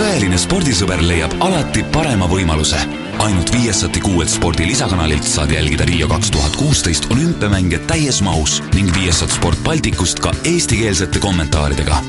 [0.00, 2.78] tõeline spordisõber leiab alati parema võimaluse.
[3.20, 8.88] ainult Viasati kuuelt spordi lisakanalilt saad jälgida Riia kaks tuhat kuusteist olümpiamänge täies mahus ning
[8.96, 12.00] Viasat Sport Balticust ka eestikeelsete kommentaaridega.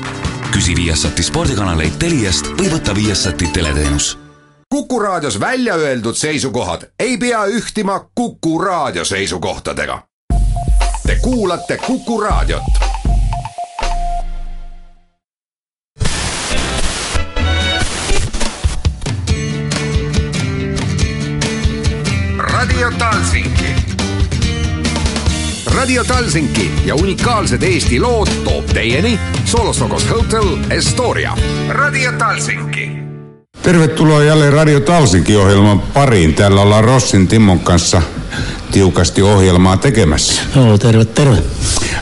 [0.52, 4.16] küsi Viasati spordikanaleid Teliast või võta Viasati teleteenus
[4.70, 10.02] Kuku Raadios välja öeldud seisukohad ei pea ühtima Kuku Raadio seisukohtadega.
[11.06, 12.91] Te kuulate Kuku Raadiot.
[22.92, 23.74] Radio Talsinki.
[25.74, 31.36] Radio Talsinki ja unikaalsed Eesti lood toob teieni Solosokos Hotel Estoria.
[31.68, 32.90] Radio Talsinki
[33.62, 36.34] Tervetuloa jälleen Radio Talsinkin ohjelman pariin.
[36.34, 38.02] Täällä ollaan Rossin Timmon kanssa
[38.72, 40.42] tiukasti ohjelmaa tekemässä.
[40.56, 41.36] Joo, terve, terve.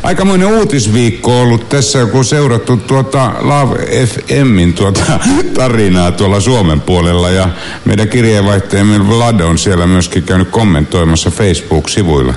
[0.03, 5.21] Aikamoinen uutisviikko ollut tässä, kun seurattu tuota Love FMin tuota
[5.55, 7.49] tarinaa tuolla Suomen puolella ja
[7.85, 12.35] meidän kirjeenvaihtajamme Vlad on siellä myöskin käynyt kommentoimassa Facebook-sivuilla.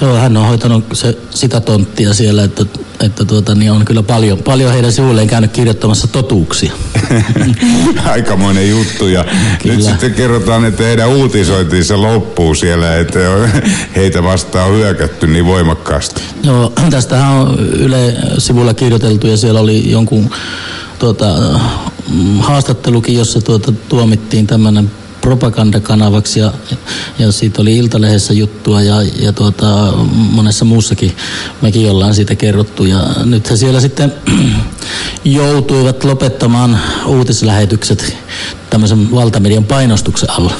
[0.00, 2.64] Joo, hän on hoitanut se, sitä tonttia siellä, että,
[3.00, 6.72] että tuota, niin on kyllä paljon, paljon heidän sivuilleen käynyt kirjoittamassa totuuksia.
[8.12, 9.24] Aikamoinen juttu ja
[9.62, 9.76] kyllä.
[9.76, 13.18] nyt sitten kerrotaan, että heidän uutisointinsa loppuu siellä, että
[13.96, 16.22] heitä vastaan on hyökätty niin voimakkaasti.
[16.42, 16.72] Joo,
[17.08, 20.30] tästähän on Yle sivulla kirjoiteltu ja siellä oli jonkun
[20.98, 21.26] tuota,
[22.40, 24.90] haastattelukin, jossa tuota, tuomittiin tämmöinen
[25.26, 26.52] propagandakanavaksi ja,
[27.18, 31.16] ja siitä oli Iltalehdessä juttua ja, ja tuota, monessa muussakin
[31.62, 32.84] mekin ollaan siitä kerrottu.
[32.84, 34.12] Ja nyt he siellä sitten
[35.24, 38.16] joutuivat lopettamaan uutislähetykset
[38.70, 40.54] tämmöisen valtamedian painostuksen alla.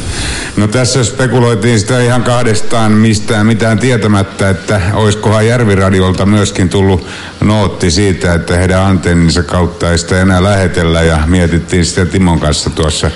[0.56, 7.06] No tässä spekuloitiin sitä ihan kahdestaan mistään mitään tietämättä, että olisikohan Järviradiolta myöskin tullut
[7.40, 12.70] nootti siitä, että heidän antenninsa kautta ei sitä enää lähetellä ja mietittiin sitä Timon kanssa
[12.70, 13.10] tuossa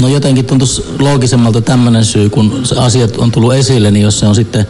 [0.00, 4.34] No jotenkin tuntuisi loogisemmalta tämmöinen syy, kun asiat on tullut esille, niin jos se on
[4.34, 4.66] sitten,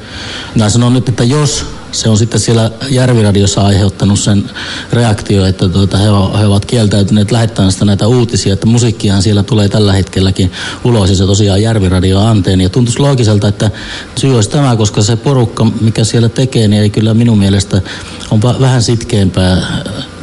[0.54, 4.50] minä sanon nyt, että jos se on sitten siellä Järviradiossa aiheuttanut sen
[4.92, 6.04] reaktio, että tuota, he,
[6.38, 10.52] he ovat kieltäytyneet lähettämään näitä uutisia, että musiikkihan siellä tulee tällä hetkelläkin
[10.84, 12.62] ulos ja se tosiaan Järviradio anteeni.
[12.62, 13.70] Ja tuntuisi loogiselta, että
[14.16, 17.82] syy olisi tämä, koska se porukka, mikä siellä tekee, niin ei kyllä minun mielestä
[18.30, 19.62] on vähän sitkeämpää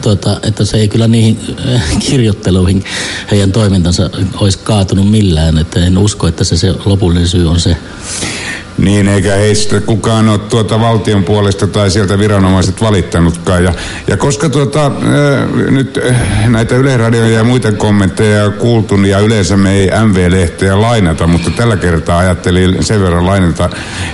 [0.01, 1.39] tuota, että se ei kyllä niihin
[2.09, 2.83] kirjoitteluihin
[3.31, 5.57] heidän toimintansa olisi kaatunut millään.
[5.57, 7.77] Että en usko, että se, se lopullinen syy on se.
[8.79, 13.63] Niin, eikä heistä kukaan ole tuota valtion puolesta tai sieltä viranomaiset valittanutkaan.
[13.63, 13.73] Ja,
[14.07, 19.57] ja koska tuota, äh, nyt äh, näitä Yleradioja ja muita kommentteja kuultu, niin ja yleensä
[19.57, 23.69] me ei MV-lehteä lainata, mutta tällä kertaa ajattelin sen verran lainata,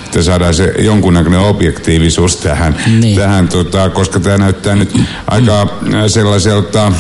[0.06, 3.20] että saadaan se jonkunnäköinen objektiivisuus tähän, niin.
[3.20, 4.98] tähän tota, koska tämä näyttää nyt
[5.28, 5.68] aika
[6.08, 6.92] sellaiselta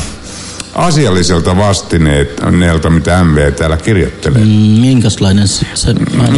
[0.75, 4.41] asialliselta vastineelta, mitä MV täällä kirjoittelee.
[4.41, 4.49] Mm,
[4.81, 5.65] minkälainen se?
[5.73, 5.93] se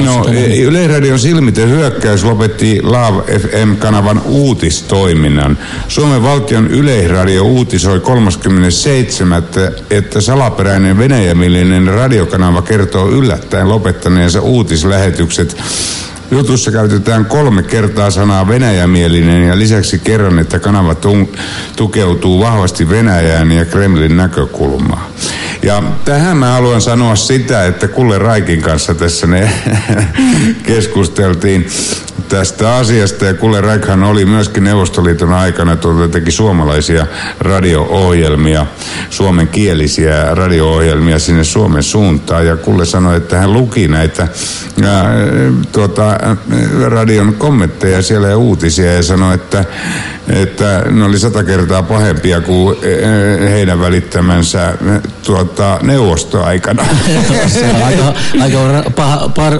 [0.05, 0.25] no,
[0.63, 5.57] Yleisradion silmiten hyökkäys lopetti Love FM-kanavan uutistoiminnan.
[5.87, 9.43] Suomen valtion Yleisradio uutisoi 37.
[9.89, 15.57] että salaperäinen venäjämielinen radiokanava kertoo yllättäen lopettaneensa uutislähetykset
[16.31, 20.95] Jutussa käytetään kolme kertaa sanaa venäjämielinen ja lisäksi kerran, että kanava
[21.75, 25.09] tukeutuu vahvasti Venäjään ja Kremlin näkökulmaa.
[25.63, 29.51] Ja tähän mä haluan sanoa sitä, että Kulle Raikin kanssa tässä ne
[30.63, 31.67] keskusteltiin
[32.29, 33.25] tästä asiasta.
[33.25, 37.07] Ja Kulle Raikhan oli myöskin Neuvostoliiton aikana, tuota teki suomalaisia
[37.39, 38.65] radio-ohjelmia,
[39.09, 42.47] suomenkielisiä radio-ohjelmia sinne Suomen suuntaan.
[42.47, 44.27] Ja Kulle sanoi, että hän luki näitä
[44.83, 45.13] ää,
[45.71, 46.16] tuota,
[46.85, 49.65] radion kommentteja siellä ja uutisia ja sanoi, että,
[50.29, 52.77] että ne oli sata kertaa pahempia kuin
[53.49, 54.73] heidän välittämänsä
[55.25, 56.85] tuota, neuvostoaikana.
[57.47, 59.53] Se on aika, aika paha, par,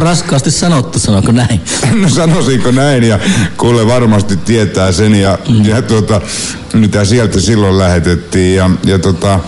[0.00, 1.60] raskaasti sanottu, sanonko näin?
[2.02, 3.18] No sanoisinko näin ja
[3.56, 5.64] kuule varmasti tietää sen ja, mm.
[5.64, 6.20] ja tuota,
[6.74, 8.56] mitä sieltä silloin lähetettiin.
[8.56, 9.40] Ja, ja tota,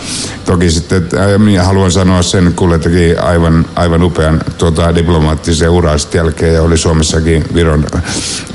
[0.44, 1.02] toki sitten
[1.38, 6.78] minä haluan sanoa sen, kuule teki aivan, aivan upean tuota, diplomaattisen uraa jälkeen ja oli
[6.78, 7.86] Suomessakin Viron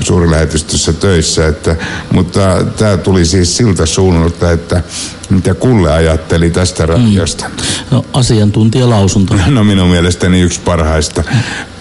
[0.00, 1.46] suurilähetystössä töissä.
[1.46, 1.76] Että,
[2.12, 4.82] mutta tämä tuli siis siltä suunnalta, että
[5.30, 7.48] mitä Kulle ajatteli tästä radiosta?
[7.48, 7.54] Mm.
[7.90, 9.34] No asiantuntijalausunto.
[9.46, 11.24] No minun mielestäni yksi parhaista,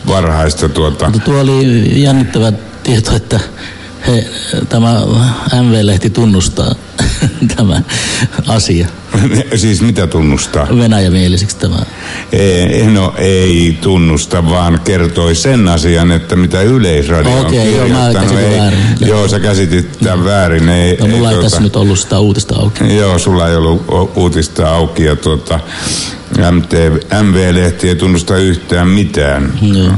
[0.07, 1.05] parhaista tuota.
[1.05, 2.51] Mutta tuo oli jännittävä
[2.83, 3.39] tieto, että
[4.07, 4.29] he,
[4.69, 5.01] tämä
[5.61, 6.75] MV-lehti tunnustaa
[7.55, 7.81] tämä
[8.47, 8.87] asia.
[9.55, 10.67] siis mitä tunnustaa?
[10.77, 11.77] Venäjämielisiksi tämä.
[12.31, 18.13] Ei, no ei tunnusta, vaan kertoi sen asian, että mitä Yleisradio Okei, on joo, kirjoittanut.
[18.13, 18.79] käsitin ei, väärin.
[19.05, 20.69] Joo, sä käsitit tämän väärin.
[20.69, 22.97] Ei, No, mulla ei, tuota- tässä nyt ollut sitä uutista auki.
[22.97, 23.85] Joo, sulla ei ollut
[24.15, 25.59] uutista auki ja tuota,
[27.21, 29.53] MV-lehti ei tunnusta yhtään mitään.
[29.61, 29.91] Joo.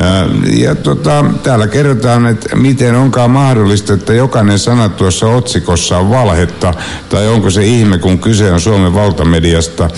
[0.00, 0.26] Ja,
[0.68, 6.74] ja tota, täällä kerrotaan, että miten onkaan mahdollista, että jokainen sana tuossa otsikossa on valhetta,
[7.08, 9.90] tai onko se ihme, kun kyse on Suomen valtamediasta,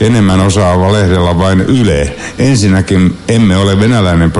[0.00, 2.16] enemmän osaava lehdellä vain Yle.
[2.38, 4.32] Ensinnäkin emme ole venäläinen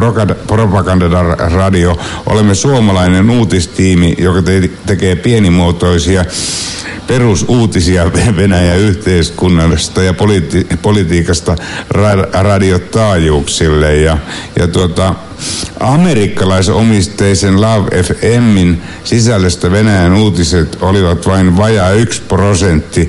[0.47, 6.25] propagandaradio, olemme suomalainen uutistiimi, joka te- tekee pienimuotoisia
[7.07, 11.57] perusuutisia Venäjän yhteiskunnasta ja politi- politiikasta
[11.95, 13.97] ra- radiotaajuuksille.
[13.97, 14.19] Ja,
[14.59, 15.15] ja tuota,
[15.81, 23.09] amerikkalaisomisteisen Love FMin sisällöstä Venäjän uutiset olivat vain vajaa yksi prosentti.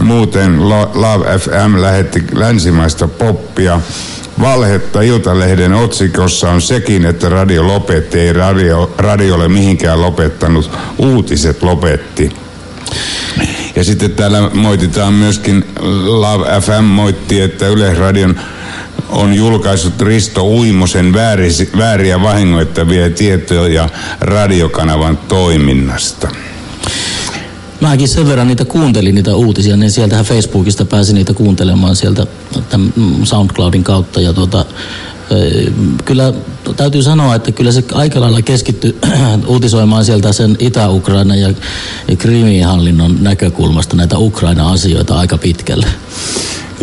[0.00, 3.80] Muuten Lo- Love FM lähetti länsimaista poppia.
[4.40, 8.20] Valhetta Iltalehden otsikossa on sekin, että radio lopetti.
[8.20, 10.70] Ei radio, radio ole mihinkään lopettanut.
[10.98, 12.32] Uutiset lopetti.
[13.76, 15.64] Ja sitten täällä moititaan myöskin,
[16.04, 18.40] Love FM moitti, että Yleisradion
[19.08, 23.88] on julkaissut Risto Uimosen vääris, vääriä vahingoittavia tietoja
[24.20, 26.28] radiokanavan toiminnasta.
[27.80, 32.26] Mäkin sen verran niitä kuuntelin, niitä uutisia, niin sieltähän Facebookista pääsi niitä kuuntelemaan sieltä
[32.68, 32.92] tämän
[33.24, 34.20] SoundCloudin kautta.
[34.20, 34.64] Ja tuota,
[36.04, 36.32] kyllä
[36.76, 38.96] täytyy sanoa, että kyllä se aika lailla keskittyi
[39.46, 41.54] uutisoimaan sieltä sen Itä-Ukraina ja,
[42.18, 45.86] Krimin hallinnon näkökulmasta näitä Ukraina-asioita aika pitkälle.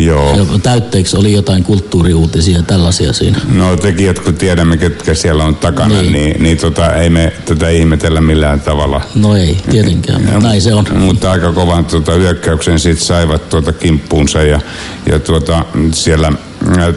[0.00, 0.36] Joo.
[0.36, 3.38] Ja täytteeksi oli jotain kulttuuriuutisia ja tällaisia siinä.
[3.52, 6.42] No tekijät, kun tiedämme, ketkä siellä on takana, niin, Niin.
[6.42, 9.00] niin, tota, ei me tätä ihmetellä millään tavalla.
[9.14, 10.84] No ei, tietenkään, mutta näin se on.
[10.94, 14.60] Mutta aika kovan tuota, hyökkäyksen sitten saivat tuota kimppuunsa ja,
[15.06, 16.32] ja tuota, siellä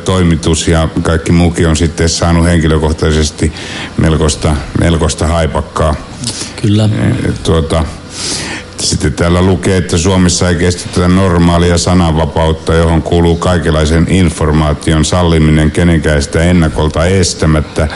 [0.05, 3.53] toimitus ja kaikki muukin on sitten saanut henkilökohtaisesti
[3.97, 5.95] melkoista, melkoista haipakkaa.
[6.61, 6.89] Kyllä.
[7.43, 7.85] Tuota,
[8.83, 16.23] sitten täällä lukee, että Suomessa ei kestetä normaalia sananvapautta, johon kuuluu kaikenlaisen informaation salliminen kenenkään
[16.23, 17.87] sitä ennakolta estämättä,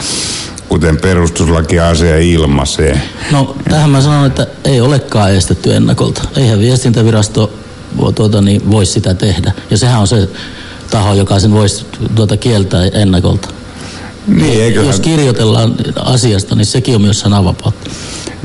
[0.68, 3.02] kuten perustuslaki asia ilmaisee.
[3.30, 6.22] No tähän mä sanon, että ei olekaan estetty ennakolta.
[6.36, 7.52] Eihän viestintävirasto
[8.14, 9.52] tuota, niin, voi sitä tehdä.
[9.70, 10.28] Ja sehän on se
[10.90, 13.48] taho, joka sen voisi tuota, kieltää ennakolta.
[14.26, 17.90] Niin, eiköhän, Jos kirjoitellaan asiasta, niin sekin on myös sananvapautta.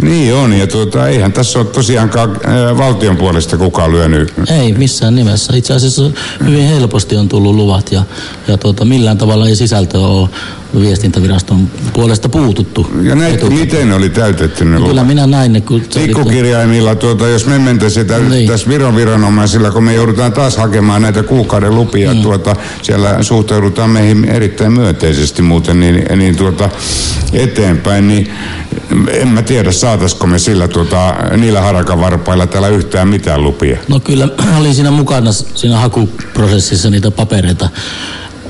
[0.04, 5.16] Niin on, ja tuota, eihän tässä ole tosiaankaan ää, valtion puolesta kukaan lyönyt Ei missään
[5.16, 5.56] nimessä.
[5.56, 6.12] Itse asiassa
[6.46, 8.04] hyvin helposti on tullut luvat ja,
[8.48, 10.30] ja tuota, millään tavalla ei sisältö ole
[10.82, 12.88] viestintäviraston puolesta puututtu.
[13.02, 13.60] Ja näitä, etukäteen.
[13.62, 18.08] miten ne oli täytetty ne Kyllä minä näin ne, kun Pikkukirjaimilla, tuota, jos me mentäisiin
[18.08, 18.30] Niin.
[18.30, 18.48] niin.
[18.48, 22.22] tässä Viron viranomaisilla, kun me joudutaan taas hakemaan näitä kuukauden lupia, mm.
[22.22, 26.70] tuota, siellä suhtaudutaan meihin erittäin myönteisesti muuten niin, niin tuota,
[27.34, 28.32] eteenpäin, niin
[29.08, 33.78] en mä tiedä, saataisiko me sillä tuota, niillä harakavarpailla täällä yhtään mitään lupia.
[33.88, 34.30] No kyllä
[34.60, 37.70] olin siinä mukana siinä hakuprosessissa niitä papereita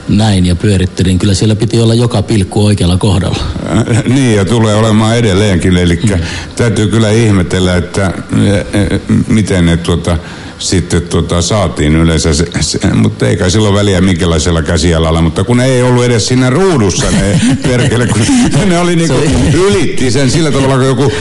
[0.08, 1.20] näin ja pyörittelin.
[1.20, 3.38] Kyllä siellä piti olla joka pilkku oikealla kohdalla.
[3.66, 5.78] Äh, Niin, ja tulee olemaan edelleenkin.
[5.78, 6.20] Eli mm.
[6.56, 10.18] täytyy kyllä ihmetellä, että äh, äh, miten ne tuota,
[10.60, 15.66] sitten tuota, saatiin yleensä, se, se, mutta eikä silloin väliä minkälaisella käsialalla, mutta kun ne
[15.66, 17.40] ei ollut edes siinä ruudussa ne
[17.70, 18.22] perkele, kun
[18.70, 19.16] ne oli niinku,
[19.54, 21.12] ylitti sen sillä tavalla, kun joku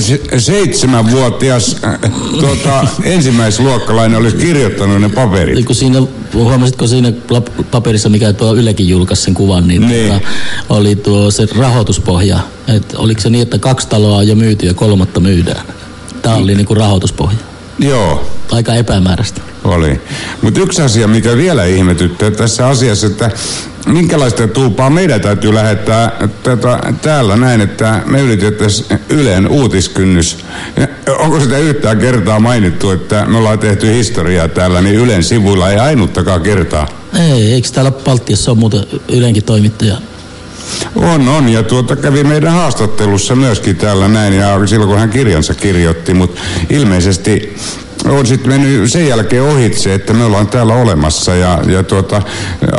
[0.00, 1.76] se- seitsemänvuotias
[2.40, 5.54] tuota, ensimmäisluokkalainen olisi kirjoittanut ne paperit.
[5.54, 6.02] Niin kun siinä,
[6.34, 7.12] huomasitko siinä
[7.70, 10.08] paperissa, mikä tuo Ylekin julkaisi sen kuvan, niin, Niin.
[10.08, 10.26] Tuota,
[10.68, 12.38] oli tuo se rahoituspohja.
[12.68, 15.66] Et oliko se niin, että kaksi taloa on jo myyty ja kolmatta myydään?
[16.22, 17.38] Tämä oli niin kuin rahoituspohja.
[17.78, 18.30] Joo.
[18.50, 19.40] Aika epämääräistä.
[19.64, 20.00] Oli.
[20.42, 23.30] Mutta yksi asia, mikä vielä ihmetyttää tässä asiassa, että
[23.86, 30.38] minkälaista tuupaa meidän täytyy lähettää tätä, täällä näin, että me ylitettäisiin Ylen uutiskynnys.
[30.76, 35.70] Ja Onko sitä yhtään kertaa mainittu, että me ollaan tehty historiaa täällä, niin Ylen sivuilla
[35.70, 36.88] ei ainuttakaan kertaa.
[37.18, 39.96] Ei, eikö täällä Baltiassa ole muuten Ylenkin toimittaja?
[40.96, 45.54] On, on, ja tuota kävi meidän haastattelussa myöskin täällä näin, ja silloin kun hän kirjansa
[45.54, 46.40] kirjoitti, mutta
[46.70, 47.56] ilmeisesti
[48.04, 52.22] on sitten mennyt sen jälkeen ohitse, että me ollaan täällä olemassa ja, ja tuota,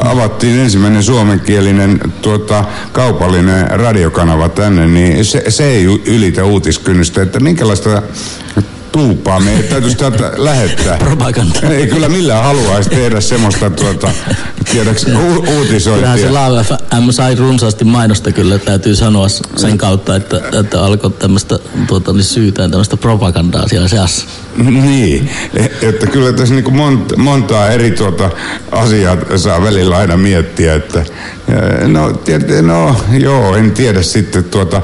[0.04, 8.02] avattiin ensimmäinen suomenkielinen tuota, kaupallinen radiokanava tänne, niin se, se ei ylitä uutiskynnystä, että minkälaista
[8.92, 9.40] tuupaa.
[9.40, 10.98] Me ei täytyisi täältä lähettää.
[10.98, 11.60] Propaganda.
[11.70, 14.12] Ei kyllä millään haluaisi tehdä semmoista tuota,
[14.72, 15.94] tiedäks, u- uutisointia.
[15.94, 21.12] Kyllähän se Laava FM sai runsaasti mainosta kyllä, täytyy sanoa sen kautta, että, että alkoi
[21.12, 24.26] tämmöistä tuota, niin syytään tämmöistä propagandaa siellä seassa.
[24.58, 28.30] Niin, e- että kyllä tässä niin monta, montaa eri tuota
[28.72, 31.06] asiaa saa välillä aina miettiä, että
[31.88, 34.82] no, tiedä, no joo, en tiedä sitten tuota,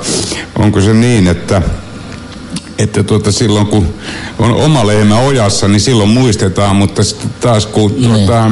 [0.56, 1.62] onko se niin, että
[2.78, 3.94] että tuota, silloin kun
[4.40, 8.12] on oma lehmä ojassa, niin silloin muistetaan, mutta sitten taas kun niin.
[8.12, 8.52] tuota,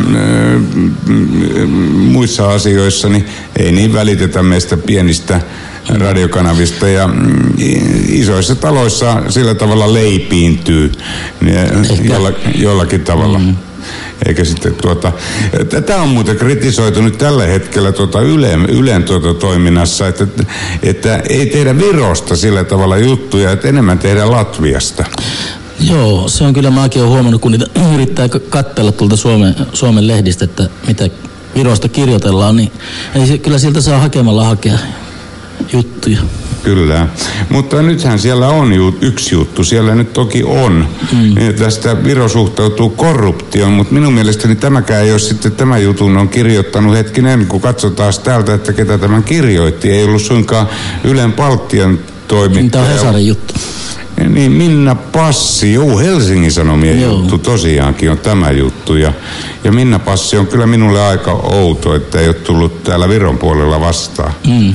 [1.94, 3.26] muissa asioissa, niin
[3.60, 5.42] ei niin välitetä meistä pienistä
[5.90, 7.54] radiokanavista ja mm,
[8.08, 10.92] isoissa taloissa sillä tavalla leipiintyy
[12.04, 13.40] jolla, jollakin tavalla.
[13.40, 13.56] Mm.
[14.26, 15.12] Eikä sitten tuota,
[15.70, 20.28] tätä on muuten kritisoitu nyt tällä hetkellä tuota Ylen, Ylen tuota toiminnassa, että,
[20.84, 25.06] että ei tehdä Virosta sillä tavalla juttuja, että enemmän tehdään Latviasta.
[25.80, 30.46] Joo, se on kyllä, mäkin olen huomannut, kun niitä yrittää katsella tuolta Suomen, Suomen lehdistä,
[30.46, 31.10] että mitä
[31.56, 32.72] Virosta kirjoitellaan, niin
[33.16, 34.78] ei se, kyllä sieltä saa hakemalla hakea
[35.74, 36.20] juttuja.
[36.64, 37.08] Kyllä,
[37.50, 40.88] mutta nythän siellä on ju, yksi juttu, siellä nyt toki on.
[41.12, 41.54] Mm.
[41.60, 46.96] Tästä Viro suhtautuu korruptioon, mutta minun mielestäni tämäkään ei ole sitten tämä jutun on kirjoittanut
[46.96, 49.92] hetkinen, kun katsotaan täältä, että ketä tämän kirjoitti.
[49.92, 50.68] Ei ollut suinkaan
[51.04, 52.72] Ylen palkkion toimittaja.
[52.72, 53.54] Tämä on Hesarin juttu.
[54.30, 57.12] Niin Minna Passi, juu Helsingin Sanomien Joo.
[57.12, 58.96] juttu tosiaankin on tämä juttu.
[58.96, 59.14] Ja,
[59.64, 63.80] ja Minna Passi on kyllä minulle aika outo, että ei ole tullut täällä Viron puolella
[63.80, 64.34] vastaan.
[64.48, 64.74] Mm.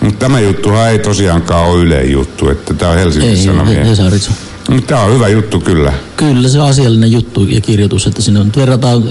[0.00, 3.86] Mutta tämä juttuhan ei tosiaankaan ole Yleen juttu, että tämä on Helsingin ei, Sanomien.
[3.86, 4.20] Ei,
[4.70, 5.92] Mutta tämä on hyvä juttu kyllä.
[6.16, 9.02] Kyllä se on asiallinen juttu ja kirjoitus, että sinne nyt verrataan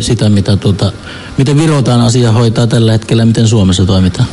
[0.00, 0.92] sitä, mitä tuota,
[1.38, 4.28] miten Virotaan asia hoitaa tällä hetkellä ja miten Suomessa toimitaan.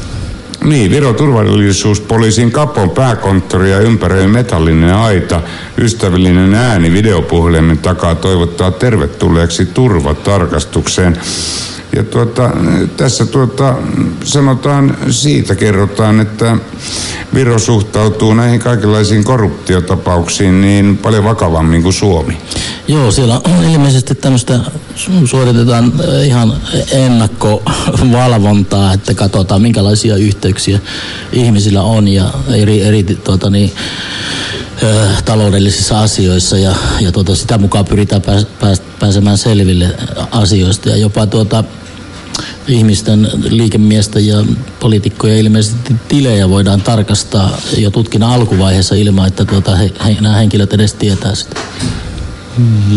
[0.64, 5.42] Niin, Viro turvallisuuspoliisin kapon pääkonttori ja ympäröi metallinen aita,
[5.78, 11.18] ystävällinen ääni videopuhelimen takaa toivottaa tervetulleeksi turvatarkastukseen.
[11.96, 12.50] Ja tuota,
[12.98, 13.76] tässä tuota,
[14.24, 16.58] sanotaan, siitä kerrotaan, että
[17.34, 22.38] Viro suhtautuu näihin kaikenlaisiin korruptiotapauksiin niin paljon vakavammin kuin Suomi.
[22.88, 24.60] Joo, siellä on ilmeisesti tämmöistä,
[25.26, 25.94] suoritetaan
[26.26, 26.54] ihan
[26.92, 30.80] ennakkovalvontaa, että katsotaan minkälaisia yhteyksiä
[31.34, 33.72] ihmisillä on ja eri, eri tuota, niin,
[35.26, 39.96] taloudellisissa asioissa ja, ja tuota, sitä mukaan pyritään pääs, pääs, pääsemään selville
[40.32, 41.64] asioista ja jopa tuota,
[42.68, 44.46] ihmisten liikemiestä ja
[44.80, 50.74] poliitikkoja ilmeisesti tilejä voidaan tarkastaa jo tutkinnan alkuvaiheessa ilman, että tuota, he, he, nämä henkilöt
[50.74, 51.60] edes tietää sitä.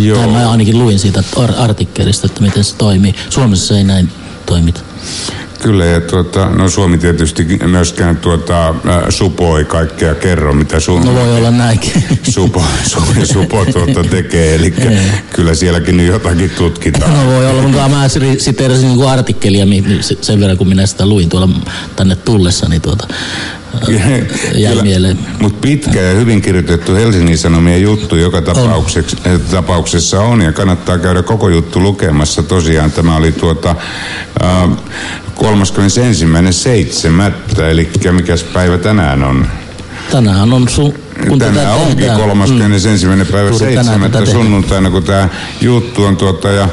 [0.03, 0.19] Joo.
[0.19, 1.23] Tai mä ainakin luin siitä
[1.57, 3.15] artikkelista, että miten se toimii.
[3.31, 4.11] Suomessa ei näin
[4.47, 4.81] toimita.
[5.63, 8.75] Kyllä, ja tuota, no Suomi tietysti myöskään tuota,
[9.09, 11.05] supo ei kaikkea kerro, mitä sun...
[11.05, 12.05] No voi olla näinkin.
[12.35, 14.75] Supo, Suomi supo tuota tekee, eli
[15.33, 17.15] kyllä sielläkin nyt jotakin tutkitaan.
[17.15, 19.67] No voi olla, mutta mä siteerasin niin artikkelia
[20.21, 21.49] sen verran, kun minä sitä luin tuolla
[21.97, 23.09] tänne tullessa, niin tuota,
[24.55, 25.19] jäi mieleen.
[25.41, 29.41] Mutta pitkä ja hyvin kirjoitettu Helsingin Sanomien juttu joka tapauksessa on.
[29.51, 32.43] tapauksessa on ja kannattaa käydä koko juttu lukemassa.
[32.43, 33.75] Tosiaan tämä oli tuota,
[34.43, 34.69] äh,
[35.35, 37.71] 31.7.
[37.71, 39.47] eli mikäs päivä tänään on?
[40.11, 40.99] Tänään on su-
[41.29, 43.07] kun Tänään onkin 31.
[43.07, 43.27] Mm.
[43.33, 44.27] päivä 7.
[44.27, 45.29] sunnuntaina, kun tämä
[45.61, 46.69] juttu on tuota, ja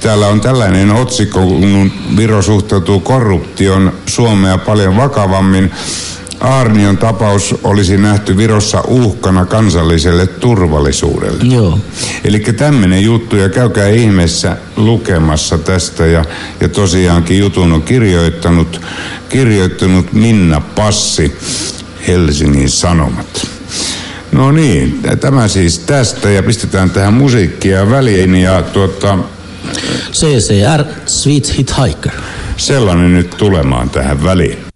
[0.00, 5.70] täällä on tällainen otsikko, kun Viro suhtautuu korruption Suomea paljon vakavammin.
[6.40, 11.54] Aarnion tapaus olisi nähty Virossa uhkana kansalliselle turvallisuudelle.
[11.54, 11.78] Joo.
[12.24, 16.24] Eli tämmöinen juttu, ja käykää ihmeessä lukemassa tästä, ja,
[16.60, 18.80] ja tosiaankin jutun on kirjoittanut,
[19.28, 21.38] kirjoittanut Minna Passi,
[22.08, 23.46] Helsingin Sanomat.
[24.32, 29.18] No niin, tämä siis tästä, ja pistetään tähän musiikkia väliin, ja tuota...
[30.12, 32.12] CCR Sweet Hiker.
[32.56, 34.67] Sellainen nyt tulemaan tähän väliin.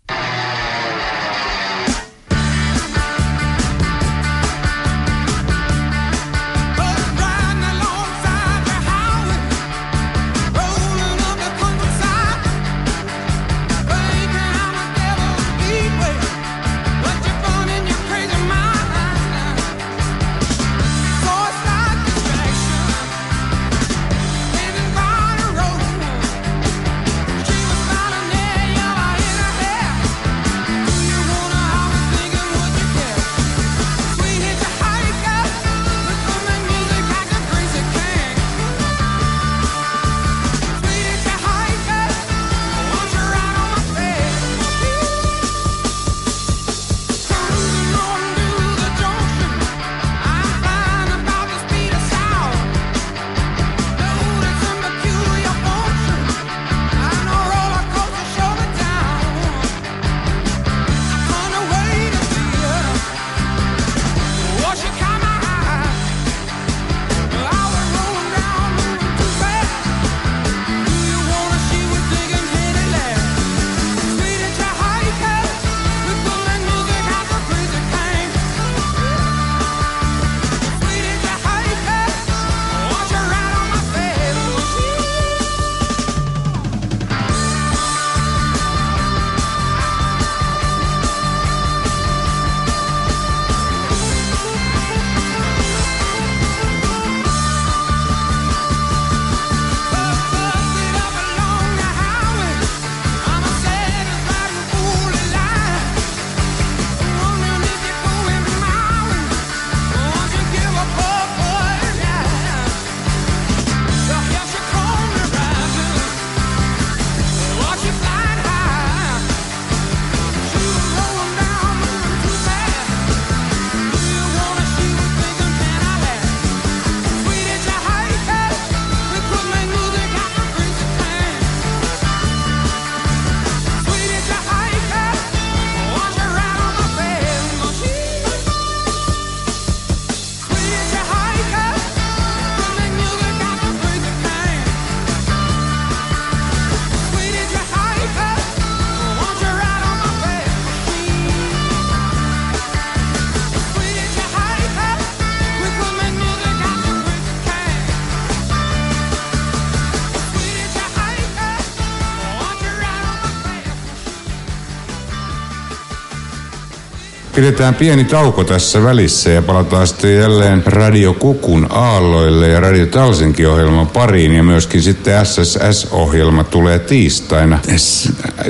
[167.43, 173.87] Pidetään pieni tauko tässä välissä ja palataan sitten jälleen Radio Kukun aalloille ja Radio Talsinki-ohjelman
[173.87, 177.59] pariin ja myöskin sitten SSS-ohjelma tulee tiistaina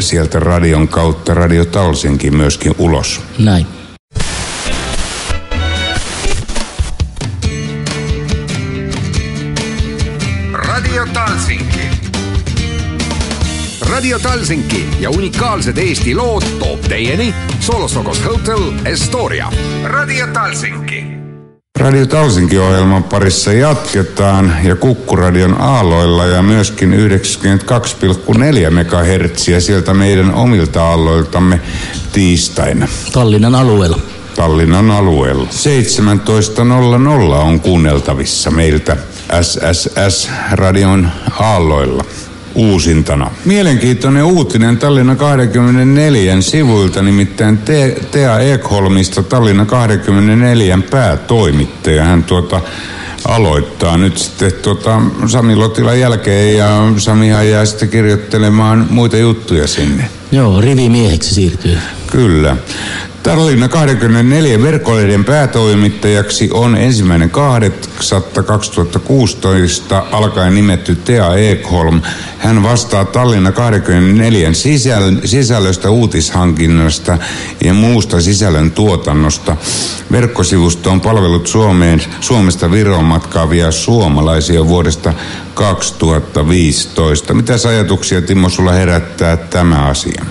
[0.01, 3.21] sieltä radion kautta Radio Talsinki myöskin ulos.
[3.39, 3.67] Näin.
[14.13, 19.53] Radio Talsinki ja unikaalsed Eesti lood toob teieni Solosokos Hotel Estoria.
[19.85, 21.05] Radio Talsinki.
[21.79, 26.97] Radio Talsinki-ohjelman parissa jatketaan ja Kukkuradion aalloilla ja myöskin 92,4
[28.71, 31.61] MHz sieltä meidän omilta aalloiltamme
[32.13, 32.89] tiistaina.
[33.13, 33.99] Tallinnan alueella.
[34.37, 35.49] Tallinnan alueella.
[37.33, 38.97] 17.00 on kuunneltavissa meiltä
[39.43, 41.09] SSS-radion
[41.41, 42.05] aalloilla
[42.55, 43.31] uusintana.
[43.45, 52.05] Mielenkiintoinen uutinen Tallinna 24 sivuilta, nimittäin Te- Tea Ekholmista Tallinna 24 päätoimittaja.
[52.05, 52.61] Hän tuota
[53.25, 60.05] aloittaa nyt sitten tuota Sami Lotilan jälkeen ja Samihan jää sitten kirjoittelemaan muita juttuja sinne.
[60.33, 61.79] Joo, rivimieheksi siirtyy.
[62.07, 62.57] Kyllä.
[63.23, 67.31] Tallinna 24 verkkolehden päätoimittajaksi on ensimmäinen
[68.47, 72.03] 2016 alkaen nimetty Tea Ekholm.
[72.39, 77.19] Hän vastaa Tallinna 24 sisäl- sisällöstä, uutishankinnasta
[77.65, 79.57] ja muusta sisällön tuotannosta.
[80.13, 85.13] Verkkosivusto on palvellut Suomeen, Suomesta Viroon matkaavia suomalaisia vuodesta
[85.55, 87.35] 2015.
[87.35, 90.25] Mitä ajatuksia Timo sulla herättää tämä asia?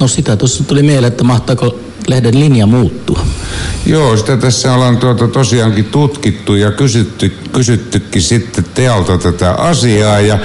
[0.00, 1.78] No sitä tuossa tuli mieleen, että mahtaako
[2.10, 3.20] lehden linja muuttua.
[3.86, 10.38] Joo, sitä tässä ollaan tuota tosiaankin tutkittu ja kysytty, kysyttykin sitten tealta tätä asiaa ja,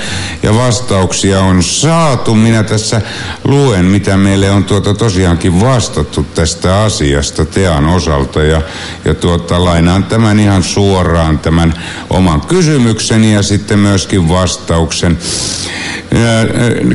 [0.43, 2.35] ja vastauksia on saatu.
[2.35, 3.01] Minä tässä
[3.43, 8.61] luen, mitä meille on tuota tosiaankin vastattu tästä asiasta tean osalta ja,
[9.05, 11.73] ja tuota, lainaan tämän ihan suoraan tämän
[12.09, 15.17] oman kysymykseni ja sitten myöskin vastauksen.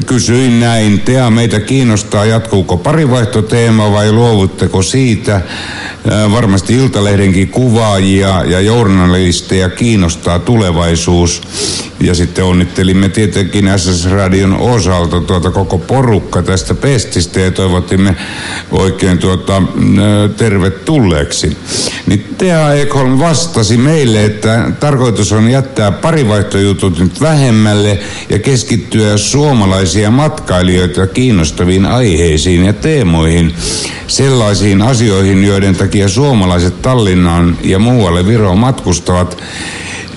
[0.06, 4.12] Kysyin näin, Tea meitä kiinnostaa, jatkuuko parivaihtoteema vai
[4.60, 5.40] luovutteko siitä?
[6.32, 11.42] Varmasti Iltalehdenkin kuvaajia ja journalisteja kiinnostaa tulevaisuus.
[12.00, 18.16] Ja sitten onnittelimme tietenkin SS-radion osalta tuota koko porukka tästä pestistä ja toivottimme
[18.70, 19.62] oikein tuota,
[20.36, 21.56] tervetulleeksi.
[22.06, 27.98] Niin Tea Ekholm vastasi meille, että tarkoitus on jättää parivaihtojutut nyt vähemmälle
[28.30, 33.54] ja keskittyä suomalaisia matkailijoita kiinnostaviin aiheisiin ja teemoihin,
[34.06, 39.42] sellaisiin asioihin, joiden takia suomalaiset Tallinnaan ja muualle Viroon matkustavat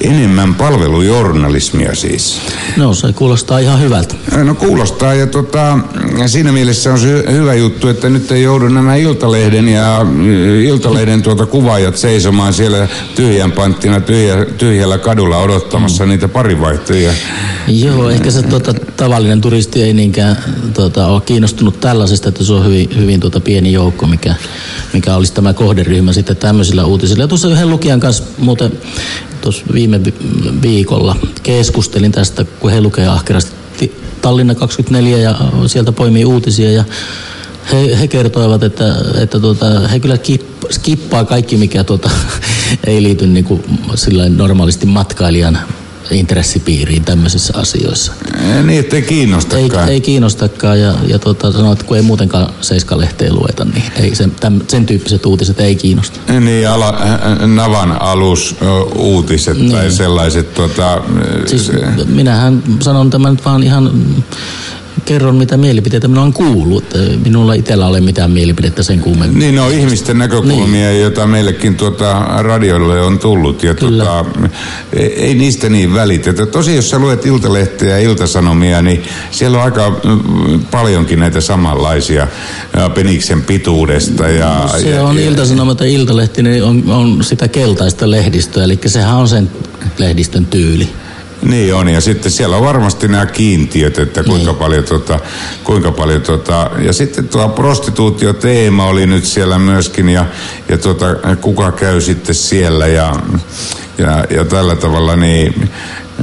[0.03, 2.41] enemmän palvelujournalismia siis.
[2.77, 4.15] No se kuulostaa ihan hyvältä.
[4.43, 5.79] No kuulostaa ja tota,
[6.25, 10.05] siinä mielessä on se hyvä juttu, että nyt ei joudu nämä Iltalehden ja
[10.65, 16.09] Iltalehden tuota kuvaajat seisomaan siellä tyhjän panttina tyhjä, tyhjällä kadulla odottamassa mm.
[16.09, 17.13] niitä parivaihtoja.
[17.67, 20.37] Joo, ehkä se tuota, tavallinen turisti ei niinkään
[20.73, 24.35] tuota, ole kiinnostunut tällaisesta, että se on hyvin, hyvin tuota, pieni joukko, mikä,
[24.93, 27.23] mikä olisi tämä kohderyhmä sitten tämmöisillä uutisilla.
[27.23, 28.71] Ja tuossa yhden lukijan kanssa muuten
[29.43, 30.01] tuossa viime
[30.61, 35.35] viikolla keskustelin tästä, kun he lukee ahkerasti Tallinna 24 ja
[35.67, 36.83] sieltä poimii uutisia ja
[37.71, 40.17] he, he kertoivat, että, että tuota, he kyllä
[40.71, 42.09] skippaa kaikki, mikä tuota,
[42.87, 43.63] ei liity niin kuin,
[44.37, 45.59] normaalisti matkailijan
[46.11, 48.13] intressipiiriin tämmöisissä asioissa.
[48.63, 49.87] Niin, ettei kiinnostakaan.
[49.87, 54.15] Ei, ei kiinnostakaan ja, ja tota, sanoo, että kun ei muutenkaan Seiska-lehteä lueta, niin ei
[54.15, 56.33] sen, täm, sen tyyppiset uutiset ei kiinnosta.
[56.39, 56.99] Niin, ala,
[57.55, 58.55] Navan alus
[58.95, 59.71] uutiset niin.
[59.71, 60.53] tai sellaiset.
[60.53, 61.01] Tota,
[61.45, 61.71] siis
[62.05, 63.91] minähän sanon tämän nyt vaan ihan
[65.05, 66.83] kerron, mitä mielipiteitä minä olen kuullut.
[67.25, 69.39] Minulla itsellä ole mitään mielipidettä sen kummemmin.
[69.39, 71.01] Niin, no ihmisten näkökulmia, niin.
[71.01, 73.63] joita meillekin tuota radioille on tullut.
[73.63, 74.25] Ja tuota,
[74.93, 76.45] ei, ei niistä niin välitetä.
[76.45, 80.01] Tosi, jos sä luet Iltalehteä ja Iltasanomia, niin siellä on aika
[80.71, 82.27] paljonkin näitä samanlaisia
[82.93, 84.27] peniksen pituudesta.
[84.27, 88.63] Ja, no, se ja, on ja, Iltasanomat ja Iltalehti, niin on, on sitä keltaista lehdistöä,
[88.63, 89.51] eli sehän on sen
[89.97, 90.89] lehdistön tyyli.
[91.43, 94.59] Niin on, ja sitten siellä on varmasti nämä kiintiöt, että kuinka niin.
[94.59, 95.19] paljon, tota,
[95.63, 100.25] kuinka paljon tota, ja sitten tuo prostituutio-teema oli nyt siellä myöskin, ja,
[100.69, 101.05] ja tota,
[101.41, 103.15] kuka käy sitten siellä, ja,
[103.97, 105.69] ja, ja tällä tavalla, niin,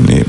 [0.09, 0.27] niin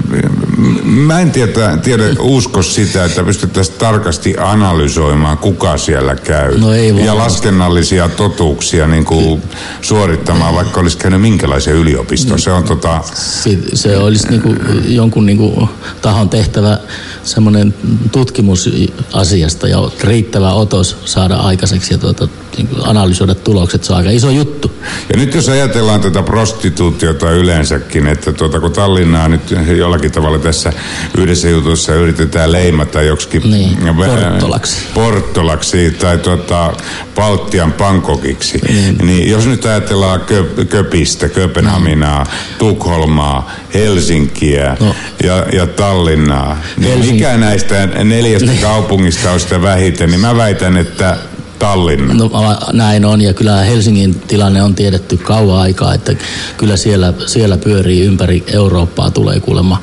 [0.83, 6.57] mä en tiedä, tiedä usko sitä, että pystyttäisiin tarkasti analysoimaan, kuka siellä käy.
[6.57, 9.41] No ei ja laskennallisia totuuksia niin kuin
[9.81, 12.39] suorittamaan, vaikka olisi käynyt minkälaisen yliopiston.
[12.39, 13.01] Se on tota...
[13.13, 15.69] Se, se olisi niin kuin jonkun niin kuin
[16.01, 16.77] tahon tehtävä
[17.23, 17.73] semmoinen
[18.11, 18.69] tutkimus
[19.13, 24.29] asiasta ja riittävä otos saada aikaiseksi ja tuota, niin analysoida tulokset, se on aika iso
[24.29, 24.71] juttu.
[25.09, 30.73] Ja nyt jos ajatellaan tätä prostituutiota yleensäkin, että tuota, kun Tallinnaa nyt jollakin tavalla tässä
[31.17, 34.75] yhdessä jutussa yritetään leimata joksikin niin, porttolaksi.
[34.93, 36.73] porttolaksi tai tuota,
[37.15, 38.97] Baltian Pankokiksi, niin.
[38.97, 42.57] niin jos nyt ajatellaan Kö, Köpistä, Köpenhaminaa, mm.
[42.57, 44.95] Tukholmaa, Helsinkiä no.
[45.23, 46.93] ja, ja Tallinnaa, niin.
[47.13, 48.61] Mikä näistä neljästä niin.
[48.61, 51.17] kaupungista on sitä vähiten, niin mä väitän, että
[51.59, 52.13] Tallinna.
[52.13, 52.29] No
[52.73, 56.15] näin on ja kyllä Helsingin tilanne on tiedetty kauan aikaa, että
[56.57, 59.81] kyllä siellä, siellä pyörii ympäri Eurooppaa tulee kuulemma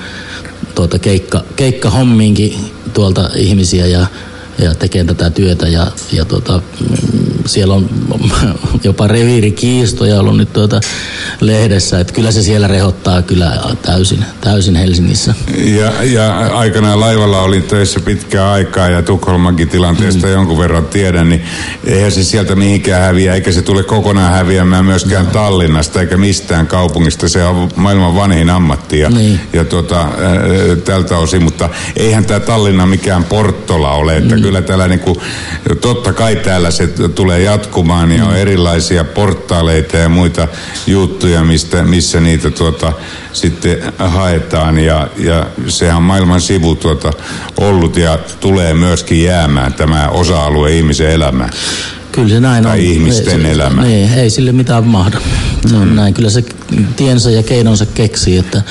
[0.74, 2.54] tuota keikka, keikka hommiinkin
[2.94, 4.06] tuolta ihmisiä ja,
[4.58, 6.62] ja tekee tätä työtä ja, ja tuota,
[7.46, 7.90] siellä on
[8.84, 10.80] jopa reviirikiistoja ollut nyt tuota
[11.40, 15.34] lehdessä, että kyllä se siellä rehottaa kyllä täysin, täysin Helsingissä.
[15.56, 20.32] Ja, ja aikanaan laivalla oli töissä pitkää aikaa ja Tukholmankin tilanteesta mm.
[20.32, 21.42] jonkun verran tiedän, niin
[21.84, 25.30] eihän se sieltä mihinkään häviä, eikä se tule kokonaan häviämään myöskään no.
[25.30, 27.28] Tallinnasta eikä mistään kaupungista.
[27.28, 29.40] Se on maailman vanhin ammatti ja, niin.
[29.52, 30.08] ja tuota, äh,
[30.84, 34.42] tältä osin, mutta eihän tämä Tallinna mikään Porttola ole, että mm.
[34.48, 35.22] Kyllä täällä niinku,
[35.80, 40.48] totta kai täällä se tulee jatkumaan ja on erilaisia portaaleita ja muita
[40.86, 42.92] juttuja, mistä, missä niitä tuota,
[43.32, 47.12] sitten haetaan ja, ja sehän on maailman sivu tuota,
[47.56, 51.50] ollut ja tulee myöskin jäämään tämä osa-alue ihmisen elämään.
[52.12, 52.84] Kyllä se näin tai on.
[52.84, 53.86] ihmisten ei, elämä.
[53.86, 55.20] Ei, ei sille mitään mahda.
[55.66, 55.94] Se on mm.
[55.94, 56.14] näin.
[56.14, 56.44] Kyllä se
[56.96, 58.62] tiensä ja keinonsa keksii, että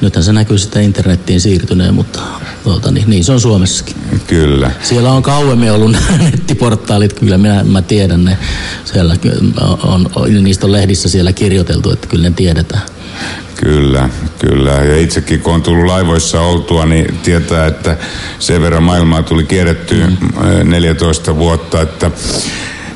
[0.00, 2.20] nythän se näkyy sitten internettiin siirtyneen, mutta
[2.64, 3.96] tuota, niin, niin se on Suomessakin.
[4.26, 4.70] Kyllä.
[4.82, 8.38] Siellä on kauemmin ollut nettiportaalit, kyllä minä, mä tiedän ne.
[8.84, 9.16] Siellä
[9.82, 12.82] on, on, niistä on lehdissä siellä kirjoiteltu, että kyllä ne tiedetään.
[13.56, 14.08] Kyllä,
[14.38, 14.70] kyllä.
[14.70, 17.96] Ja itsekin kun on tullut laivoissa oltua, niin tietää, että
[18.38, 20.70] sen verran maailmaa tuli kierrettyä mm.
[20.70, 22.10] 14 vuotta, että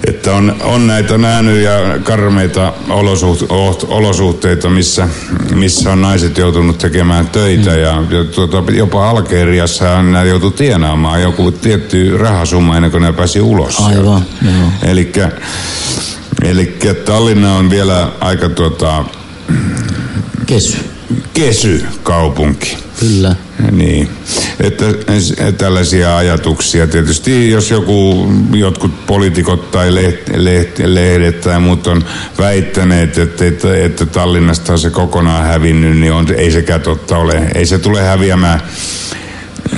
[0.07, 3.43] että on, on näitä nähnyt ja karmeita olosuht,
[3.89, 5.09] olosuhteita, missä,
[5.55, 7.77] missä on naiset joutunut tekemään töitä mm.
[7.77, 13.41] ja, ja tuota, jopa Algeriassa nämä joutu tienaamaan joku tietty rahasumma ennen kuin ne pääsi
[13.41, 13.81] ulos.
[13.81, 14.23] Aivan,
[16.43, 19.05] Eli Tallinna on vielä aika tuota,
[20.47, 20.79] Kesy.
[21.35, 22.79] Kesy kaupunki.
[23.01, 23.37] Kyllä.
[23.71, 24.09] Niin,
[24.61, 24.85] että
[25.59, 26.87] tällaisia ajatuksia.
[26.87, 32.05] Tietysti jos joku, jotkut poliitikot tai leht, leht, lehdet tai muut on
[32.39, 37.51] väittäneet, että, että, että Tallinnasta on se kokonaan hävinnyt, niin on, ei sekään totta ole.
[37.55, 38.61] Ei se tule häviämään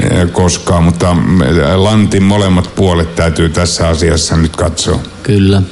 [0.03, 1.17] eh, koskaan, mutta
[1.47, 5.01] eh, Lantin molemmat puolet täytyy tässä asiassa nyt katsoa.
[5.23, 5.63] Kyllä.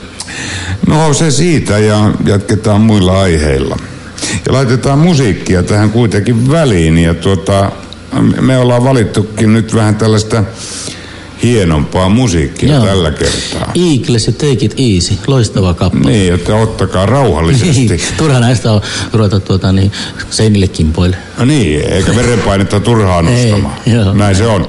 [0.87, 3.77] No se siitä ja jatketaan muilla aiheilla.
[4.47, 7.73] Ja laitetaan musiikkia tähän kuitenkin väliin ja tuota,
[8.41, 10.45] me ollaan valittukin nyt vähän tällaista
[11.43, 12.85] hienompaa musiikkia Joo.
[12.85, 13.73] tällä kertaa.
[13.75, 16.11] Eagles ja Take It Easy, loistava kappale.
[16.11, 17.87] Niin, että ottakaa rauhallisesti.
[17.89, 18.81] Niin, turha näistä on
[19.13, 19.93] ruveta tuota, niin,
[20.31, 21.17] seinille kimpoille.
[21.39, 23.75] No niin, eikä verenpainetta turhaan nostamaan.
[23.87, 24.69] Ei, Näin se on.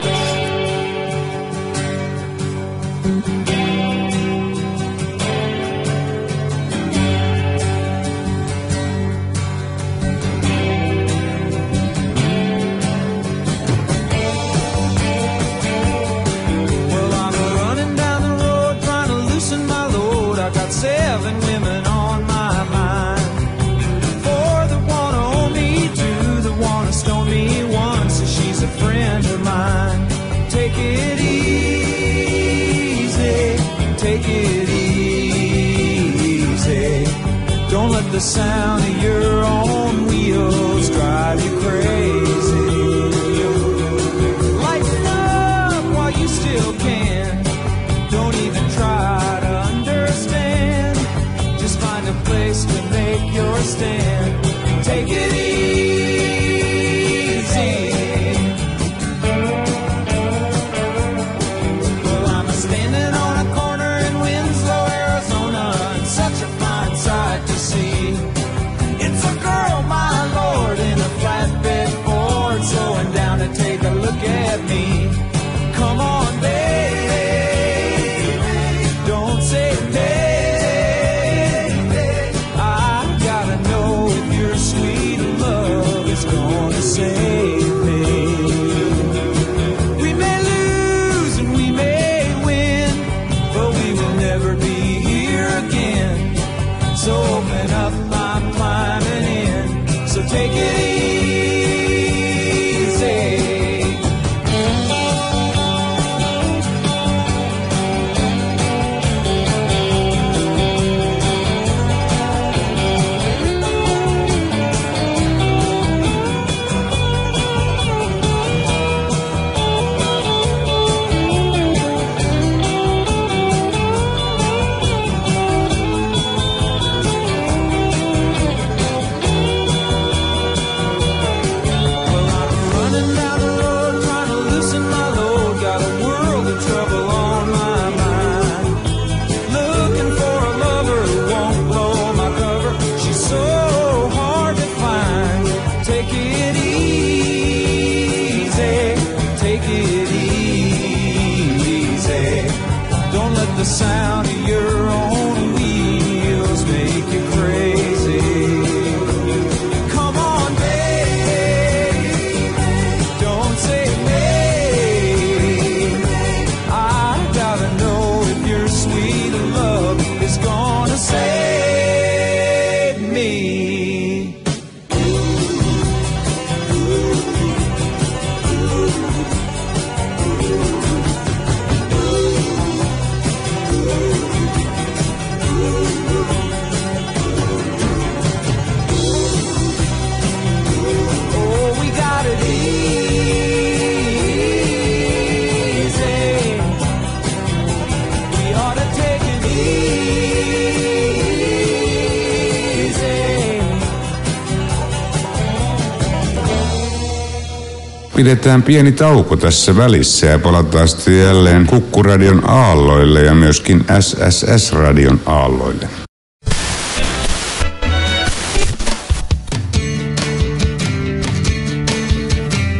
[208.23, 215.88] Pidetään pieni tauko tässä välissä ja palataan sitten jälleen Kukkuradion aalloille ja myöskin SSS-radion aalloille.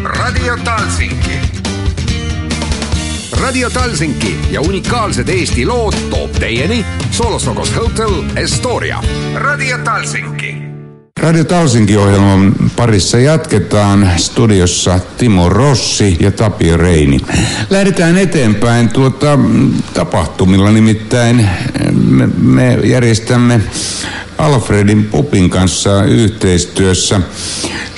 [0.04, 1.32] Radio Talsinki.
[3.42, 9.04] Radio Talsinki ja unikaalsed Eesti lood toob teieni Solosokos Hotel Estoria.
[9.36, 10.53] Radio Talsinki
[11.24, 14.12] Radio Talsinki-ohjelman parissa jatketaan.
[14.18, 17.20] Studiossa Timo Rossi ja Tapio Reini.
[17.70, 19.40] Lähdetään eteenpäin tuota,
[19.94, 21.50] tapahtumilla, nimittäin
[22.08, 23.62] me, me järjestämme
[24.38, 27.22] Alfredin Popin kanssa yhteistyössä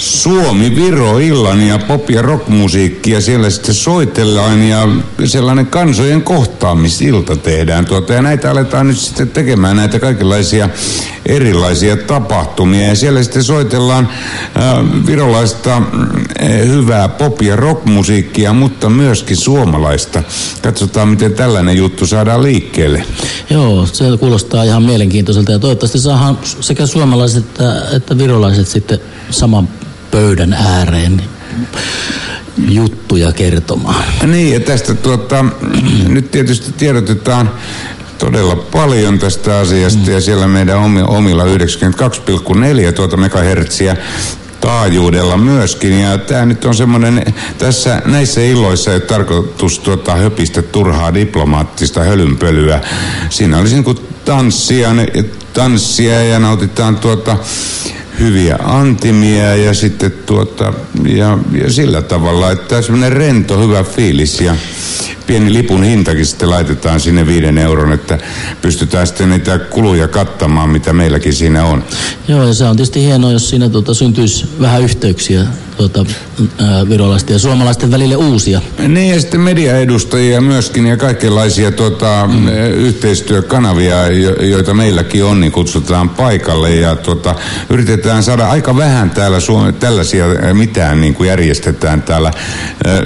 [0.06, 4.88] Suomi-Viro-illan ja pop- ja rockmusiikkia siellä sitten soitellaan ja
[5.26, 8.14] sellainen kansojen kohtaamisilta tehdään tuota.
[8.14, 10.70] Ja näitä aletaan nyt sitten tekemään näitä kaikenlaisia
[11.26, 14.10] erilaisia tapahtumia ja siellä sitten soitellaan
[14.58, 15.84] äh, virolaista äh,
[16.68, 20.24] hyvää pop- ja rockmusiikkia, mutta myöskin suomalaista.
[20.62, 23.06] Katsotaan, miten tällainen juttu saadaan liikkeelle.
[23.50, 29.70] Joo, se kuulostaa ihan mielenkiintoiselta ja toivottavasti saadaan sekä suomalaiset että, että virolaiset sitten saman
[30.16, 31.22] pöydän ääreen
[32.68, 34.06] juttuja kertomaan.
[34.28, 35.46] Niin, ja tästä tuota,
[36.08, 37.52] nyt tietysti tiedotetaan
[38.18, 40.14] todella paljon tästä asiasta mm.
[40.14, 43.98] ja siellä meidän omilla 92,4 tuota megahertsiä
[44.62, 46.00] taajuudella myöskin.
[46.00, 52.04] Ja tämä nyt on semmoinen, tässä näissä illoissa ei ole tarkoitus tuota, höpistä turhaa diplomaattista
[52.04, 52.82] hölynpölyä.
[53.30, 54.90] Siinä olisi niin tanssia,
[55.54, 57.38] tanssia ja nautitaan tuota
[58.20, 60.74] hyviä antimia ja sitten tuota,
[61.06, 64.56] ja, ja sillä tavalla, että semmoinen rento, hyvä fiilis ja
[65.28, 68.20] pieni lipun hintakin sitten laitetaan sinne viiden euron, että
[68.62, 71.84] pystytään sitten niitä kuluja kattamaan, mitä meilläkin siinä on.
[72.28, 75.46] Joo, ja se on tietysti hienoa, jos siinä tuota, syntyisi vähän yhteyksiä
[75.78, 76.06] tuota,
[76.58, 78.62] ää, virolaisten ja suomalaisten välille uusia.
[78.88, 82.48] Niin, ja sitten mediaedustajia myöskin ja kaikenlaisia tuota, mm.
[82.74, 87.36] yhteistyökanavia, jo, joita meilläkin on, niin kutsutaan paikalle ja tuota,
[87.70, 92.32] yritetään saada aika vähän täällä Suome, tällaisia mitään niin kuin järjestetään täällä.
[92.86, 93.02] Ää,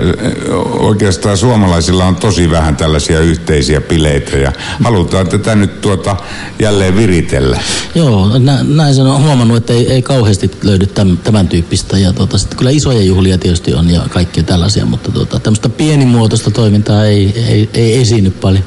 [0.79, 4.51] oikeastaan suomalaisilla on tosi vähän tällaisia yhteisiä bileitä ja
[4.83, 6.15] halutaan tätä nyt tuota
[6.59, 7.59] jälleen viritellä.
[7.95, 12.13] Joo, nä, näin sen on huomannut, että ei, ei kauheasti löydy tämän, tämän tyyppistä ja
[12.13, 17.05] tuota, sitten kyllä isoja juhlia tietysti on ja kaikkia tällaisia, mutta tuota, tämmöistä pienimuotoista toimintaa
[17.05, 18.63] ei, ei, ei esiinny paljon.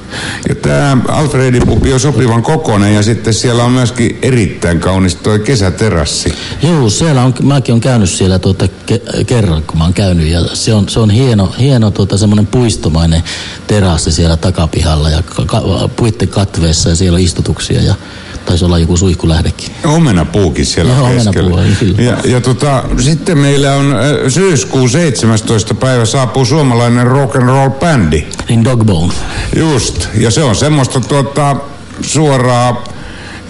[0.49, 5.39] Ja tämä Alfredin pupi on sopivan kokoinen ja sitten siellä on myöskin erittäin kaunis tuo
[5.39, 6.35] kesäterassi.
[6.63, 10.41] Joo, siellä on, mäkin on käynyt siellä tuota, ke, kerran, kun mä oon käynyt ja
[10.53, 13.23] se on, se on hieno, hieno tuota, semmoinen puistomainen
[13.67, 15.63] terassi siellä takapihalla ja ka,
[15.97, 17.95] puitten katveessa ja siellä on istutuksia ja
[18.47, 19.71] taisi olla joku suihkulähdekin.
[19.85, 21.63] Omena puukin siellä Joo, keskellä.
[21.99, 23.95] Ja, ja tota, sitten meillä on
[24.29, 25.75] syyskuun 17.
[25.75, 28.27] päivä saapuu suomalainen rock and roll bändi.
[28.49, 29.13] Niin Dogbone.
[29.57, 31.57] Just, ja se on semmoista tuota,
[32.01, 32.85] suoraa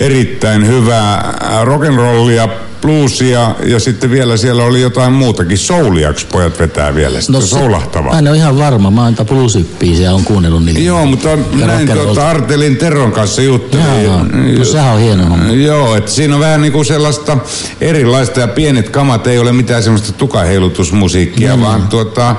[0.00, 5.58] erittäin hyvää rock'n'rollia bluesia ja sitten vielä siellä oli jotain muutakin.
[5.58, 8.12] Souliaks pojat vetää vielä, sitten no, soulahtavaa.
[8.12, 10.80] Mä en ole ihan varma, mä oon bluesipiisiä on kuunnellut niille.
[10.80, 14.04] Joo, mutta on, näin tuota Artelin Teron kanssa juttelin.
[14.04, 14.22] Joo,
[14.58, 17.38] no, sehän on hieno Joo, että siinä on vähän niinku sellaista
[17.80, 21.62] erilaista ja pienet kamat ei ole mitään semmoista tukaheilutusmusiikkia, mm.
[21.62, 22.36] vaan tuota,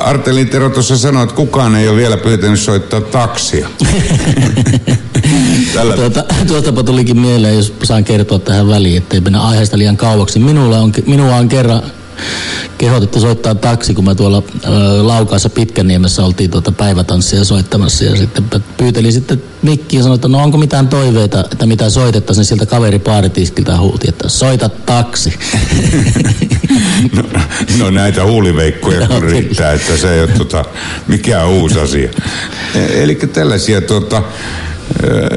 [0.00, 3.68] Artelin Tero tuossa sanoi, että kukaan ei ole vielä pyytänyt soittaa taksia.
[5.96, 10.38] tuota, tuostapa tulikin mieleen, jos saan kertoa tähän väliin, ettei mennä aiheesta liian kauaksi.
[10.38, 11.82] Minulla on, minua on kerran
[12.78, 14.68] kehotettu soittaa taksi, kun mä tuolla ö,
[15.06, 18.44] Laukaassa Pitkäniemessä oltiin tuota päivätanssia soittamassa ja sitten
[18.76, 22.66] pyytelin sitten mikki ja sanoin, että no onko mitään toiveita, että mitä soitettaisiin, niin siltä
[22.66, 25.34] kaveri paaritiskiltä huuti, että soita taksi.
[27.16, 27.22] no,
[27.78, 30.64] no, näitä huuliveikkoja kun riittää, että se ei ole tota,
[31.08, 32.10] mikään uusi asia.
[32.74, 34.22] E, Eli tällaisia tota,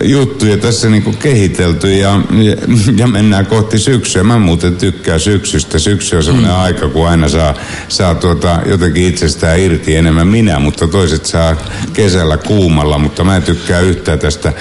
[0.03, 2.55] juttuja tässä niinku kehitelty ja, ja,
[2.97, 4.23] ja mennään kohti syksyä.
[4.23, 5.79] Mä muuten tykkään syksystä.
[5.79, 6.57] Syksy on sellainen mm.
[6.57, 7.53] aika, kun aina saa,
[7.87, 11.55] saa tuota, jotenkin itsestään irti enemmän minä, mutta toiset saa
[11.93, 14.53] kesällä kuumalla, mutta mä en tykkää yhtään tästä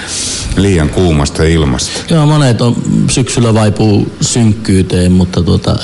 [0.55, 2.13] liian kuumasta ilmasta.
[2.13, 2.75] Joo, monet on
[3.09, 5.75] syksyllä vaipuu synkkyyteen, mutta tuota,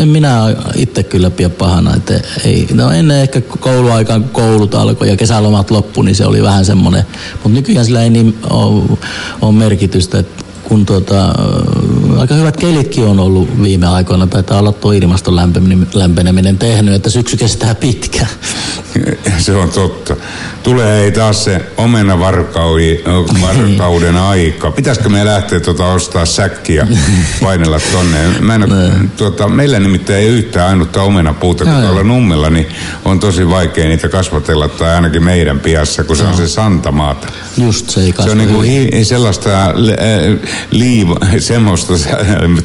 [0.00, 1.96] en minä itse kyllä pidä pahana.
[1.96, 6.64] Että ei, no ennen ehkä kouluaikaan koulut alkoi ja kesälomat loppu, niin se oli vähän
[6.64, 7.04] semmoinen.
[7.32, 8.98] Mutta nykyään sillä ei niin ole,
[9.40, 10.24] ole merkitystä,
[10.64, 11.34] kun tuota,
[12.18, 15.36] aika hyvät kelitkin on ollut viime aikoina, taitaa olla tuo ilmaston
[15.94, 18.28] lämpeneminen tehnyt, että syksy kestää pitkään.
[19.38, 20.16] Se on totta.
[20.66, 24.70] Tulee ei taas se omenavarkauden aika.
[24.70, 26.86] Pitäisikö me lähteä tuota ostaa säkkiä
[27.42, 28.18] painella tonne?
[28.40, 28.64] Mä en,
[29.16, 32.66] tuota, meillä nimittäin ei yhtään ainutta omenapuuta, kun tuolla nummella niin
[33.04, 37.26] on tosi vaikea niitä kasvatella, tai ainakin meidän piassa, kun se on se santamaata.
[37.56, 39.74] Just se ei Se on niinku hi- sellaista
[40.70, 41.92] liiva, semmoista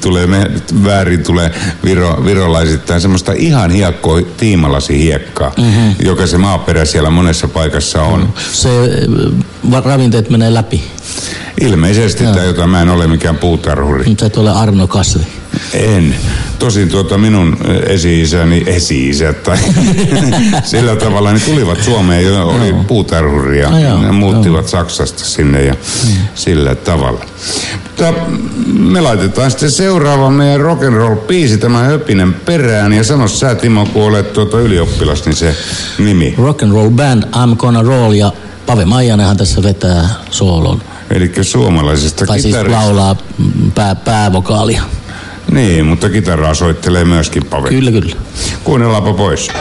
[0.01, 0.51] tulee, me,
[0.83, 1.51] väärin tulee
[1.83, 5.95] viro, virolaisittain, semmoista ihan hiekkoa tiimalasi hiekkaa, mm-hmm.
[5.99, 8.33] joka se maaperä siellä monessa paikassa on.
[8.51, 8.69] Se
[9.85, 10.83] ravinteet menee läpi.
[11.61, 14.05] Ilmeisesti, tai jota mä en ole mikään puutarhuri.
[14.07, 15.27] Mutta et ole Arno Kasvi.
[15.73, 16.15] En.
[16.59, 19.57] Tosin tuota minun esi-isäni, esi-isät tai
[20.63, 22.83] sillä tavalla, ne tulivat Suomeen jo oli no.
[22.83, 23.69] puutarhuria.
[23.69, 24.67] No, joo, ne muuttivat joo.
[24.67, 26.11] Saksasta sinne ja mm.
[26.35, 27.25] sillä tavalla.
[27.83, 28.13] Mutta
[28.73, 32.93] me laitetaan sitten seuraava meidän rock'n'roll biisi tämä Höpinen perään.
[32.93, 35.55] Ja sano sä Timo, kun olet tuota ylioppilas, niin se
[35.97, 36.35] nimi.
[36.37, 38.31] Rock'n'roll band I'm Gonna Roll ja
[38.65, 40.81] Pave Maijanenhan tässä vetää soolon.
[41.09, 43.15] Eli suomalaisesta Tai siis laulaa
[43.75, 44.83] pää, päävokaalia.
[45.51, 47.69] Niin, mutta kitaraa soittelee myöskin Pave.
[47.69, 48.15] Kyllä, kyllä.
[48.63, 49.51] Kuunnellaanpa pois.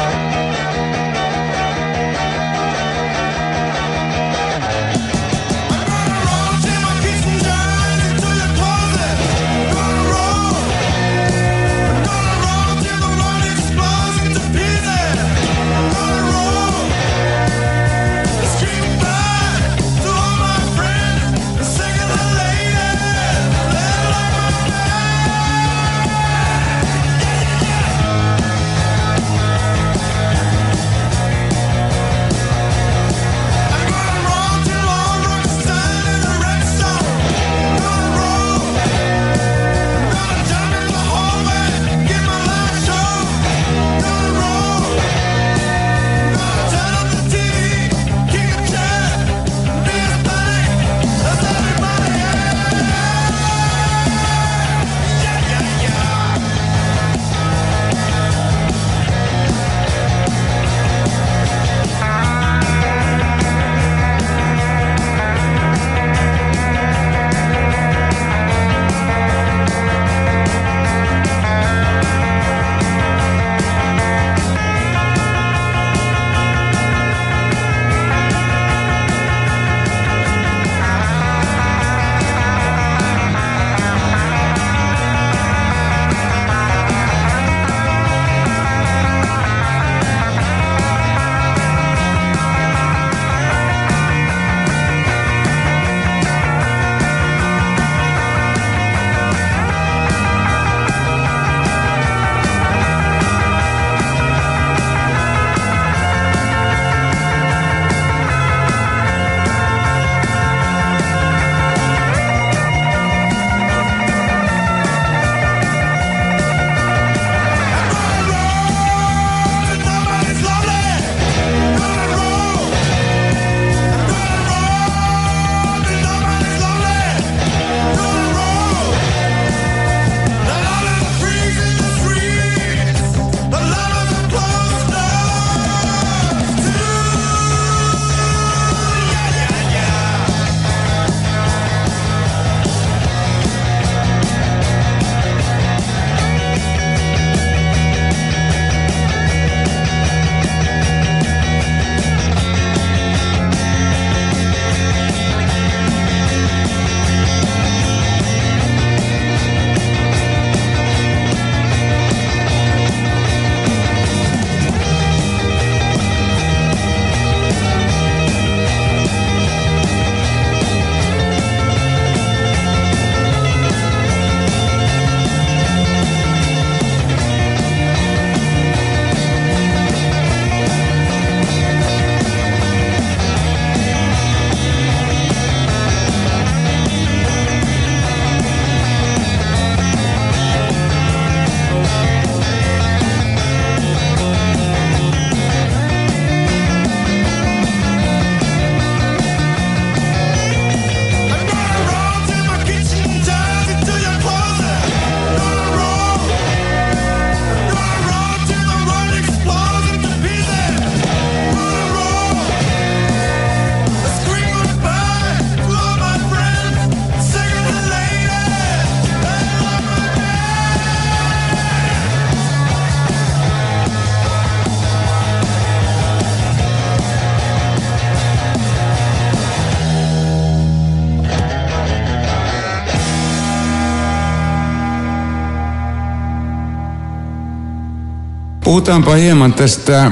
[238.70, 240.10] Puhutaanpa hieman tästä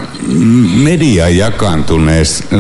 [0.75, 2.57] median jakaantuneesta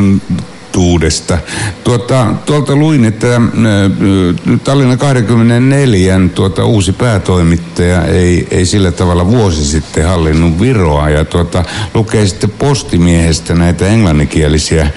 [0.78, 1.38] totuudesta.
[1.84, 9.64] Tuota, tuolta luin, että äh, Tallinna 24 tuota, uusi päätoimittaja ei, ei sillä tavalla vuosi
[9.64, 14.90] sitten hallinnut Viroa ja tuota, lukee sitten postimiehestä näitä englanninkielisiä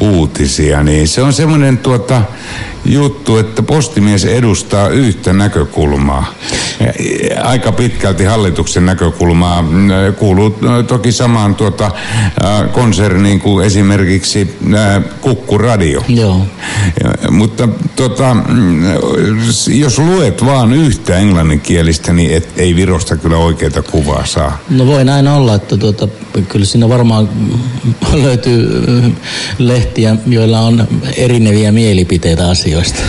[0.00, 2.22] uutisia, niin se on semmoinen tuota,
[2.88, 6.34] juttu, että postimies edustaa yhtä näkökulmaa.
[7.42, 9.64] Aika pitkälti hallituksen näkökulmaa
[10.18, 11.90] kuuluu toki samaan tuota,
[12.72, 14.58] konserniin kuin esimerkiksi
[15.20, 16.04] Kukkuradio.
[16.08, 16.46] Joo.
[17.30, 18.36] Mutta tota,
[19.68, 24.58] jos luet vaan yhtä englanninkielistä, niin et, ei Virosta kyllä oikeita kuvaa saa.
[24.70, 26.08] No voi näin olla, että tuota,
[26.48, 27.28] kyllä siinä varmaan
[28.12, 28.84] löytyy
[29.58, 32.48] lehtiä, joilla on erineviä mielipiteitä
[32.78, 33.02] asioista.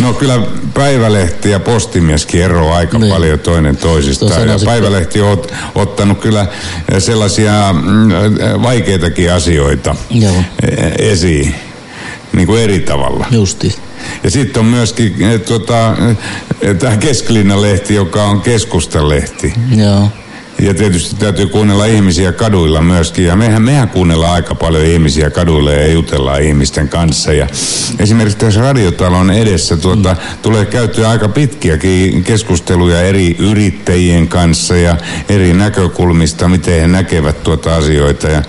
[0.00, 0.40] No kyllä
[0.74, 3.12] päivälehti ja postimieskin eroaa aika niin.
[3.12, 4.48] paljon toinen toisistaan.
[4.48, 6.46] Ja päivälehti on ot, ottanut kyllä
[6.98, 8.08] sellaisia mm,
[8.62, 10.34] vaikeitakin asioita Joo.
[10.62, 11.54] E, esiin,
[12.32, 13.26] niin kuin eri tavalla.
[13.30, 13.76] Justi.
[14.24, 15.14] Ja sitten on myöskin
[15.46, 15.96] tuota,
[16.78, 19.54] tämä Keskilinnan lehti, joka on keskustalehti.
[19.76, 20.08] Joo.
[20.62, 23.24] Ja tietysti täytyy kuunnella ihmisiä kaduilla myöskin.
[23.24, 27.32] Ja mehän, mehän kuunnellaan aika paljon ihmisiä kaduilla ja jutellaan ihmisten kanssa.
[27.32, 27.46] Ja
[27.98, 34.96] esimerkiksi tässä radiotalon edessä tuota, tulee käyttöä aika pitkiäkin keskusteluja eri yrittäjien kanssa ja
[35.28, 38.28] eri näkökulmista, miten he näkevät tuota asioita.
[38.28, 38.42] Ja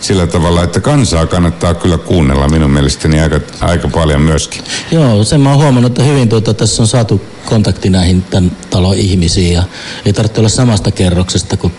[0.00, 4.62] sillä tavalla, että kansaa kannattaa kyllä kuunnella minun mielestäni aika, aika paljon myöskin.
[4.90, 8.96] Joo, sen mä oon huomannut, että hyvin tuota, tässä on saatu kontakti näihin tämän talon
[8.96, 9.62] ihmisiin ja
[10.04, 11.72] ei tarvitse olla samasta kerroksesta, kun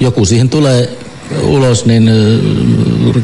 [0.00, 0.98] joku siihen tulee
[1.42, 2.10] ulos, niin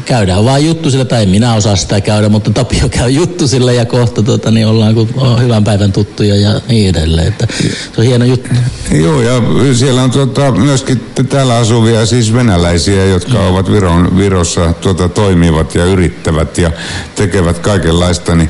[0.05, 3.85] käydään vaan juttu sillä, tai minä osaa sitä käydä, mutta Tapio käy juttu sillä ja
[3.85, 5.09] kohta tuota, niin ollaan kuin
[5.41, 7.27] hyvän päivän tuttuja ja niin edelleen.
[7.27, 7.47] Että
[7.95, 8.49] se on hieno juttu.
[8.91, 9.41] Joo, ja
[9.73, 13.47] siellä on tuota, myöskin täällä asuvia siis venäläisiä, jotka mm.
[13.47, 16.71] ovat Viron, Virossa tuota, toimivat ja yrittävät ja
[17.15, 18.35] tekevät kaikenlaista.
[18.35, 18.49] Niin,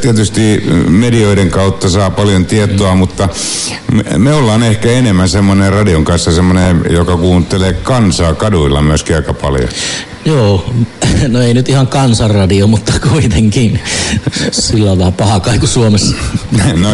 [0.00, 2.98] tietysti medioiden kautta saa paljon tietoa, mm.
[2.98, 3.28] mutta
[3.92, 9.34] me, me ollaan ehkä enemmän semmoinen radion kanssa semmoinen, joka kuuntelee kansaa kaduilla myöskin aika
[9.34, 9.68] paljon.
[10.24, 10.64] Joo,
[11.28, 13.80] no ei nyt ihan kansanradio, mutta kuitenkin.
[14.50, 16.16] Sillä on vähän paha kaiku Suomessa.
[16.82, 16.88] no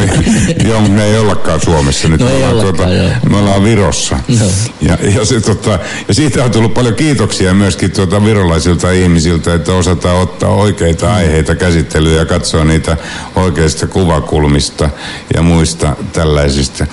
[0.68, 2.20] joo, me ei ollakaan Suomessa nyt.
[2.20, 2.92] No me, ei ollaan, tuota,
[3.30, 4.18] me ollaan Virossa.
[4.28, 4.50] Joo.
[4.80, 9.72] Ja, ja, se, tota, ja siitä on tullut paljon kiitoksia myöskin tuota virolaisilta ihmisiltä, että
[9.72, 12.96] osataan ottaa oikeita aiheita käsittelyyn ja katsoa niitä
[13.36, 14.90] oikeista kuvakulmista
[15.34, 16.86] ja muista tällaisista.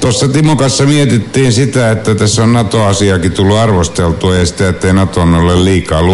[0.00, 5.22] Tuossa Timo kanssa mietittiin sitä, että tässä on NATO-asiakin tullut arvosteltua ja sitä, ettei NATO
[5.22, 6.06] ole liikaa liikaa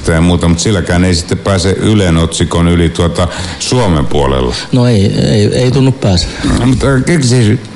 [0.00, 3.28] luottamista ja muuta, mutta silläkään ei sitten pääse Ylen otsikon yli tuota
[3.58, 4.54] Suomen puolella.
[4.72, 6.26] No ei, ei, ei tunnu pääse.
[6.58, 6.86] No, mutta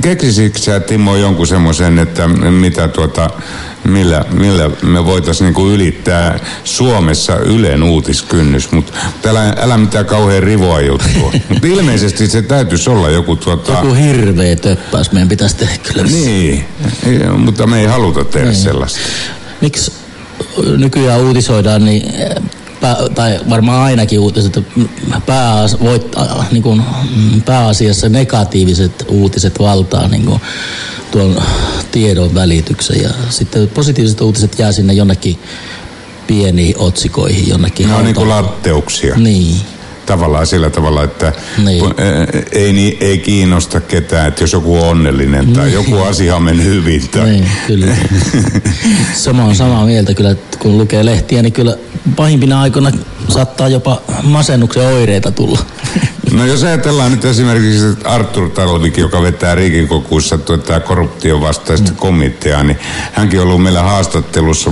[0.03, 3.31] keksisikö sä Timo jonkun semmoisen, että mitä tuota,
[3.85, 8.93] millä, millä me voitaisiin niinku ylittää Suomessa Ylen uutiskynnys, mutta
[9.27, 11.33] älä, älä mitään kauhean rivoa juttua.
[11.49, 13.73] mutta ilmeisesti se täytyisi olla joku tuota...
[13.73, 16.03] Joku hirveä töppäys meidän pitäisi tehdä kyllä.
[16.03, 16.65] Niin,
[17.37, 18.61] mutta me ei haluta tehdä niin.
[18.61, 18.99] sellaista.
[19.61, 20.04] Miksi
[20.77, 22.13] nykyään uutisoidaan, niin
[22.81, 24.59] pää, tai varmaan ainakin uutiset,
[25.27, 26.07] pääas, voit,
[26.53, 26.83] niin kuin,
[27.45, 30.41] pääasiassa negatiiviset uutiset valtaa niin kuin,
[31.11, 31.43] tuon
[31.93, 35.39] tiedon välityksen ja sitten positiiviset uutiset jää sinne jonnekin
[36.27, 37.89] pieniin otsikoihin, jonnekin.
[37.89, 39.17] Ne on niin kuin latteuksia.
[39.17, 39.57] Niin
[40.07, 41.33] tavallaan sillä tavalla, että
[41.65, 41.85] niin.
[42.53, 45.75] ei, ei kiinnosta ketään, että jos joku on onnellinen tai niin.
[45.75, 47.09] joku asia on mennyt hyvin.
[47.09, 47.31] Tai...
[47.31, 47.87] Niin, kyllä.
[49.15, 51.77] Sama on samaa mieltä kyllä, että kun lukee lehtiä, niin kyllä
[52.17, 52.93] pahimpina aikoina
[53.29, 55.59] saattaa jopa masennuksen oireita tulla.
[56.35, 61.97] No jos ajatellaan nyt esimerkiksi Artur Talvik, joka vetää Riikikokuussa tuota korruption vastaista mm.
[61.97, 62.79] komiteaa, niin
[63.13, 64.71] hänkin on ollut meillä haastattelussa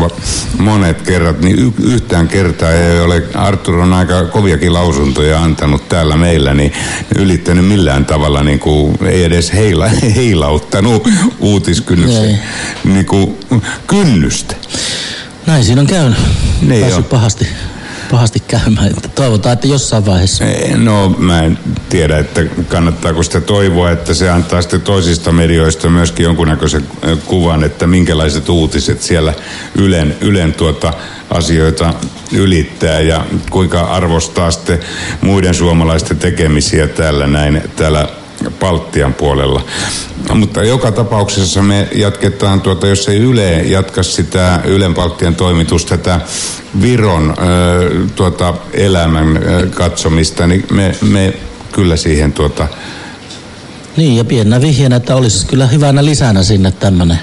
[0.58, 6.16] monet kerrat, niin y- yhtään kertaa ei ole, Artur on aika koviakin lausuntoja antanut täällä
[6.16, 6.72] meillä, niin
[7.18, 11.08] ylittänyt millään tavalla, niin kuin, ei edes heila, heilauttanut
[11.40, 12.38] uutiskynnyksen
[12.84, 13.36] niin kuin,
[13.86, 14.56] kynnystä.
[15.46, 16.18] Näin siinä on käynyt.
[16.62, 17.46] Niin Päässyt pahasti
[18.12, 18.86] pahasti käymään.
[18.86, 20.44] Että toivotaan, että jossain vaiheessa.
[20.76, 21.58] No mä en
[21.88, 26.86] tiedä, että kannattaako sitä toivoa, että se antaa sitten toisista medioista myöskin jonkunnäköisen
[27.26, 29.34] kuvan, että minkälaiset uutiset siellä
[29.74, 30.92] Ylen, Ylen tuota
[31.30, 31.94] asioita
[32.32, 34.80] ylittää ja kuinka arvostaa sitten
[35.20, 38.08] muiden suomalaisten tekemisiä täällä näin, täällä
[38.50, 39.62] Baltian puolella.
[40.34, 46.20] Mutta joka tapauksessa me jatketaan, tuota, jos ei Yle jatka sitä Ylen Baltian toimitus tätä
[46.82, 51.34] Viron ö, tuota, elämän ö, katsomista, niin me, me
[51.72, 52.68] kyllä siihen tuota...
[53.96, 57.18] Niin, ja pienä vihjenä, että olisi kyllä hyvänä lisänä sinne tämmöinen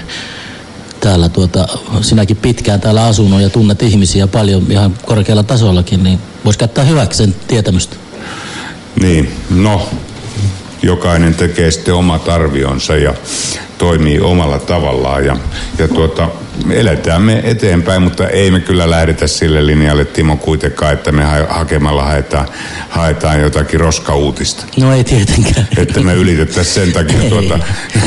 [1.00, 1.68] täällä tuota,
[2.00, 7.18] sinäkin pitkään täällä asunut ja tunnet ihmisiä paljon ihan korkealla tasollakin, niin voisi käyttää hyväksi
[7.18, 7.96] sen tietämystä.
[9.00, 9.88] Niin, no
[10.82, 13.14] jokainen tekee sitten omat arvionsa ja
[13.78, 15.24] toimii omalla tavallaan.
[15.24, 15.36] Ja,
[15.78, 16.28] ja tuota,
[16.70, 21.46] eletään me eteenpäin, mutta ei me kyllä lähdetä sille linjalle, Timo, kuitenkaan, että me ha-
[21.48, 22.48] hakemalla haetaan,
[22.88, 24.64] haetaan jotakin roskauutista.
[24.76, 25.68] No ei tietenkään.
[25.76, 27.58] Että me ylitettäisiin sen takia tuota,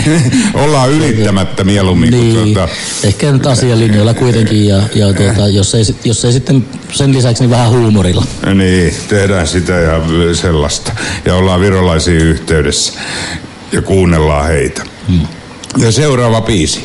[0.63, 2.11] ollaan ylittämättä mieluummin.
[2.11, 2.35] Niin.
[2.35, 2.73] Kuin tuota,
[3.03, 7.51] Ehkä nyt asialinjoilla kuitenkin ja, ja tuota, jos, ei, jos ei sitten sen lisäksi, niin
[7.51, 8.25] vähän huumorilla.
[8.53, 10.01] Niin, tehdään sitä ja
[10.33, 10.91] sellaista.
[11.25, 12.93] Ja ollaan virolaisia yhteydessä
[13.71, 14.81] ja kuunnellaan heitä.
[15.07, 15.27] Hmm.
[15.77, 16.83] Ja seuraava biisi.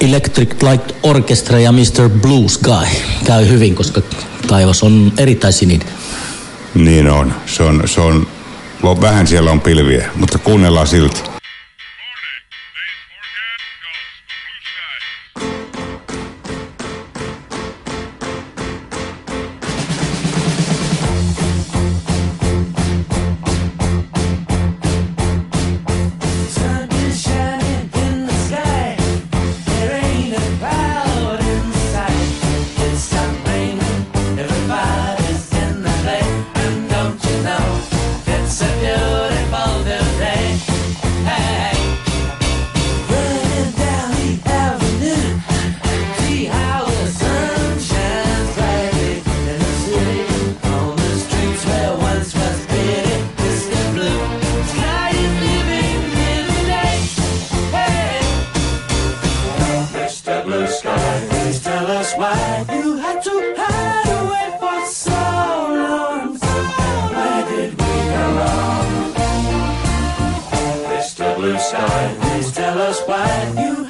[0.00, 2.08] Electric Light Orchestra ja Mr.
[2.20, 4.02] Blue Sky käy hyvin, koska
[4.46, 5.88] taivas on erittäin sininen.
[6.74, 7.34] Niin on.
[7.46, 8.26] Se on, se on
[9.00, 11.37] vähän siellä on pilviä, mutta kuunnellaan silti.
[71.58, 72.16] sky.
[72.20, 73.87] Please tell us why you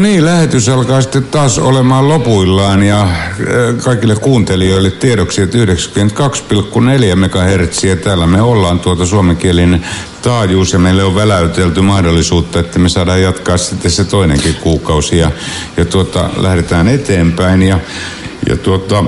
[0.00, 3.08] niin, lähetys alkaa sitten taas olemaan lopuillaan ja
[3.84, 5.64] kaikille kuuntelijoille tiedoksi, että 92,4
[7.16, 9.86] MHz täällä me ollaan tuota suomenkielinen
[10.22, 15.30] taajuus ja meille on väläytelty mahdollisuutta, että me saadaan jatkaa sitten se toinenkin kuukausi ja,
[15.76, 17.78] ja tuota, lähdetään eteenpäin ja
[18.48, 19.04] ja tuota,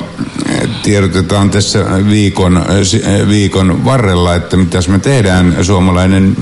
[0.83, 2.65] tiedotetaan tässä viikon,
[3.29, 6.37] viikon varrella, että mitäs me tehdään suomalainen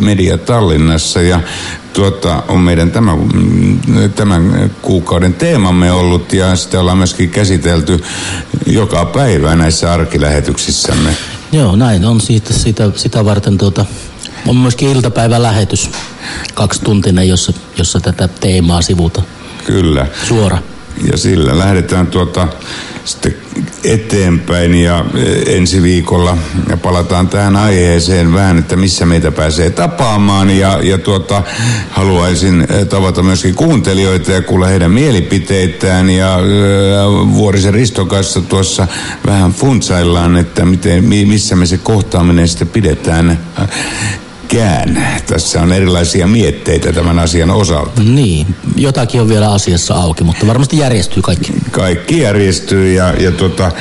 [0.00, 1.40] media Tallinnassa ja
[1.96, 3.18] tuota, on meidän tämän,
[4.14, 8.04] tämän kuukauden teemamme ollut ja sitä ollaan myöskin käsitelty
[8.66, 11.16] joka päivä näissä arkilähetyksissämme.
[11.52, 13.84] Joo, näin on siitä, sitä, sitä varten tuota,
[14.46, 15.90] on myöskin iltapäivälähetys,
[16.54, 19.22] kaksituntinen, jossa, jossa tätä teemaa sivuta.
[19.64, 20.06] Kyllä.
[20.28, 20.58] Suora.
[21.10, 22.48] Ja sillä lähdetään tuota
[23.04, 23.45] sitten
[23.84, 26.38] eteenpäin ja e, ensi viikolla
[26.68, 30.50] ja palataan tähän aiheeseen vähän, että missä meitä pääsee tapaamaan.
[30.50, 31.42] Ja, ja tuota,
[31.90, 36.10] haluaisin e, tavata myöskin kuuntelijoita ja kuulla heidän mielipiteitään.
[36.10, 36.42] Ja ää,
[37.34, 38.86] Vuorisen Riston kanssa tuossa
[39.26, 43.38] vähän funtsaillaan, että miten, missä me se kohtaaminen sitten pidetään
[44.56, 45.06] kään.
[45.26, 48.02] Tässä on erilaisia mietteitä tämän asian osalta.
[48.02, 48.46] Niin,
[48.76, 51.52] jotakin on vielä asiassa auki, mutta varmasti järjestyy kaikki.
[51.70, 53.72] Kaikki järjestyy ja, ja tota,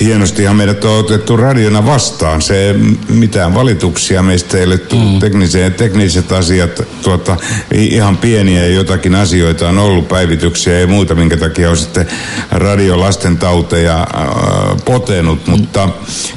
[0.00, 2.42] hienostihan meidät on otettu radiona vastaan.
[2.42, 2.74] Se
[3.08, 5.12] mitään valituksia meistä ei ole tullut.
[5.12, 5.18] Mm.
[5.18, 7.36] Tekniset, tekniset asiat, tuota,
[7.72, 12.06] ihan pieniä jotakin asioita on ollut, päivityksiä ja muuta, minkä takia on sitten
[12.50, 15.66] radio lasten tauteja äh, potenut, mm.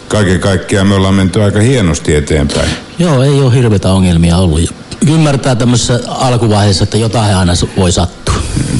[0.07, 2.69] Kaiken kaikkiaan me ollaan menty aika hienosti eteenpäin.
[2.99, 4.73] Joo, ei ole hirveitä ongelmia ollut.
[5.07, 8.35] Ymmärtää tämmöisessä alkuvaiheessa, että jotain aina voi sattua.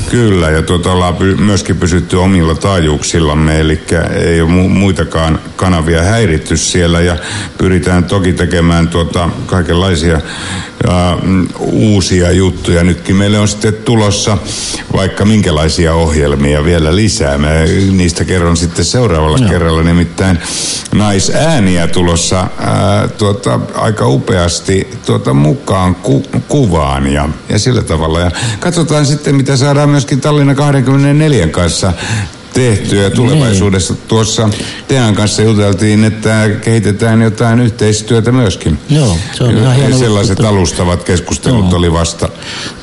[0.10, 3.82] Kyllä, ja tuota ollaan py- myöskin pysytty omilla taajuuksillamme, eli
[4.16, 7.18] ei ole mu- muitakaan kanavia häiritty siellä, ja
[7.58, 10.22] pyritään toki tekemään tuota kaikenlaisia
[11.24, 12.84] mm, uusia juttuja.
[12.84, 14.38] Nytkin meille on sitten tulossa
[14.94, 17.38] vaikka minkälaisia ohjelmia vielä lisää.
[17.38, 17.50] Mä
[17.92, 19.50] niistä kerron sitten seuraavalla no.
[19.50, 20.40] kerralla, nimittäin
[20.96, 28.20] naisääniä tulossa ää, tuota, aika upeasti tuota, mukaan ku- kuvaan ja, ja sillä tavalla.
[28.20, 31.94] Ja katsotaan sitten, mitä saadaan myöskin Tallinna 24 kanssa
[32.54, 34.04] tehtyä ja tulevaisuudessa Niin.
[34.08, 34.50] tuossa
[34.88, 38.80] Tean kanssa juteltiin, että kehitetään jotain yhteistyötä myöskin.
[38.90, 40.48] Joo, se on ihan hieno Sellaiset juttu.
[40.48, 41.78] alustavat keskustelut Joo.
[41.80, 42.30] oli vasta.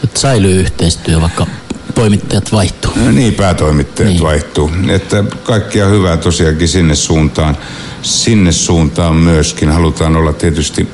[0.04, 1.46] Että säilyy yhteistyö, vaikka
[1.94, 2.92] toimittajat vaihtuu.
[2.96, 4.16] No niin, päätoimittajat niin.
[4.16, 4.22] Niin.
[4.26, 4.70] vaihtuu.
[4.88, 7.56] Että kaikkia hyvää tosiaankin sinne suuntaan.
[8.02, 10.88] Sinne suuntaan myöskin halutaan olla tietysti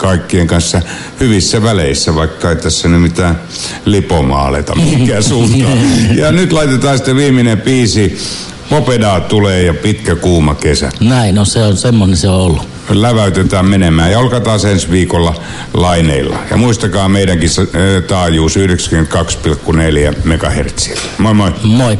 [0.00, 0.82] kaikkien kanssa
[1.20, 3.40] hyvissä väleissä, vaikka ei tässä nyt mitään
[3.84, 5.78] lipomaaleta mihinkään suuntaan.
[6.16, 8.18] Ja nyt laitetaan sitten viimeinen biisi.
[8.70, 10.90] Mopedaa tulee ja pitkä kuuma kesä.
[11.00, 12.68] Näin, no se on semmoinen se on ollut.
[12.90, 15.34] Läväytetään menemään ja olkaa taas ensi viikolla
[15.74, 16.36] laineilla.
[16.50, 18.62] Ja muistakaa meidänkin äh, taajuus 92,4
[20.24, 20.90] MHz.
[21.18, 21.52] Moi moi.
[21.62, 21.98] Moi.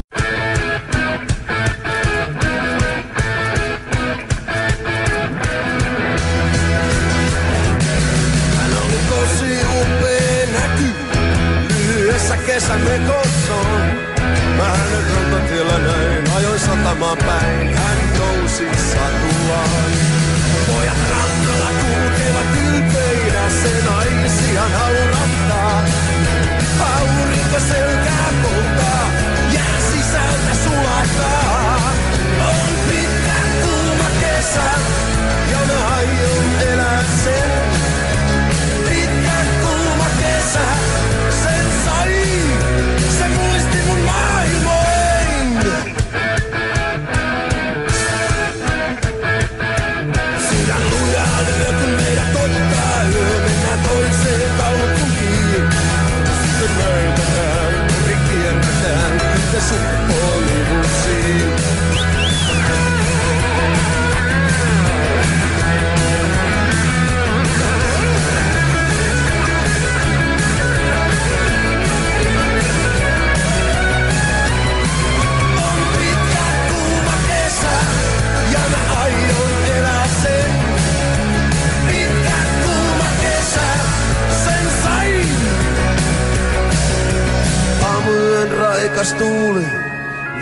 [89.01, 89.67] Raikas tuuli,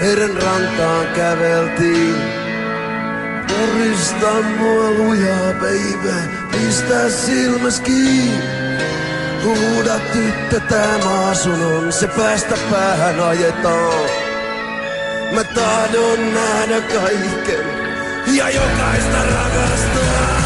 [0.01, 2.15] meren rantaan käveltiin.
[3.49, 6.15] Purista mua lujaa, baby,
[6.51, 8.43] pistä silmäs kiinni.
[9.45, 14.11] Huuda tyttö, tää maa sun on, se päästä päähän ajetaan.
[15.35, 17.67] Mä tahdon nähdä kaiken
[18.35, 20.38] ja jokaista rakastaa.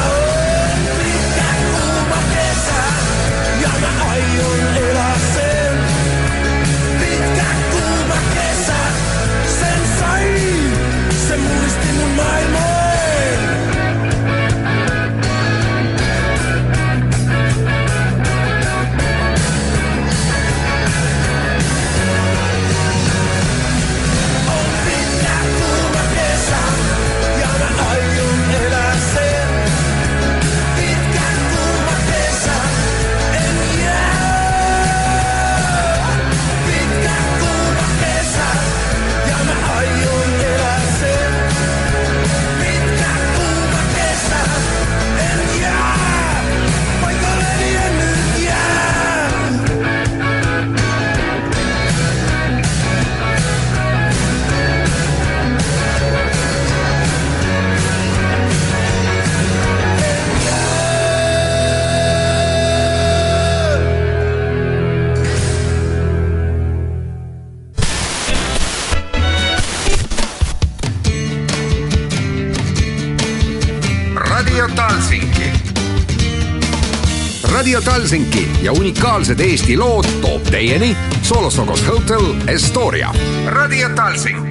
[77.83, 83.14] Radio Talsinki ja unikaalsed Eesti lood toob teieni Solostokos Hotel Estoria.
[83.47, 84.41] Radio Talsinki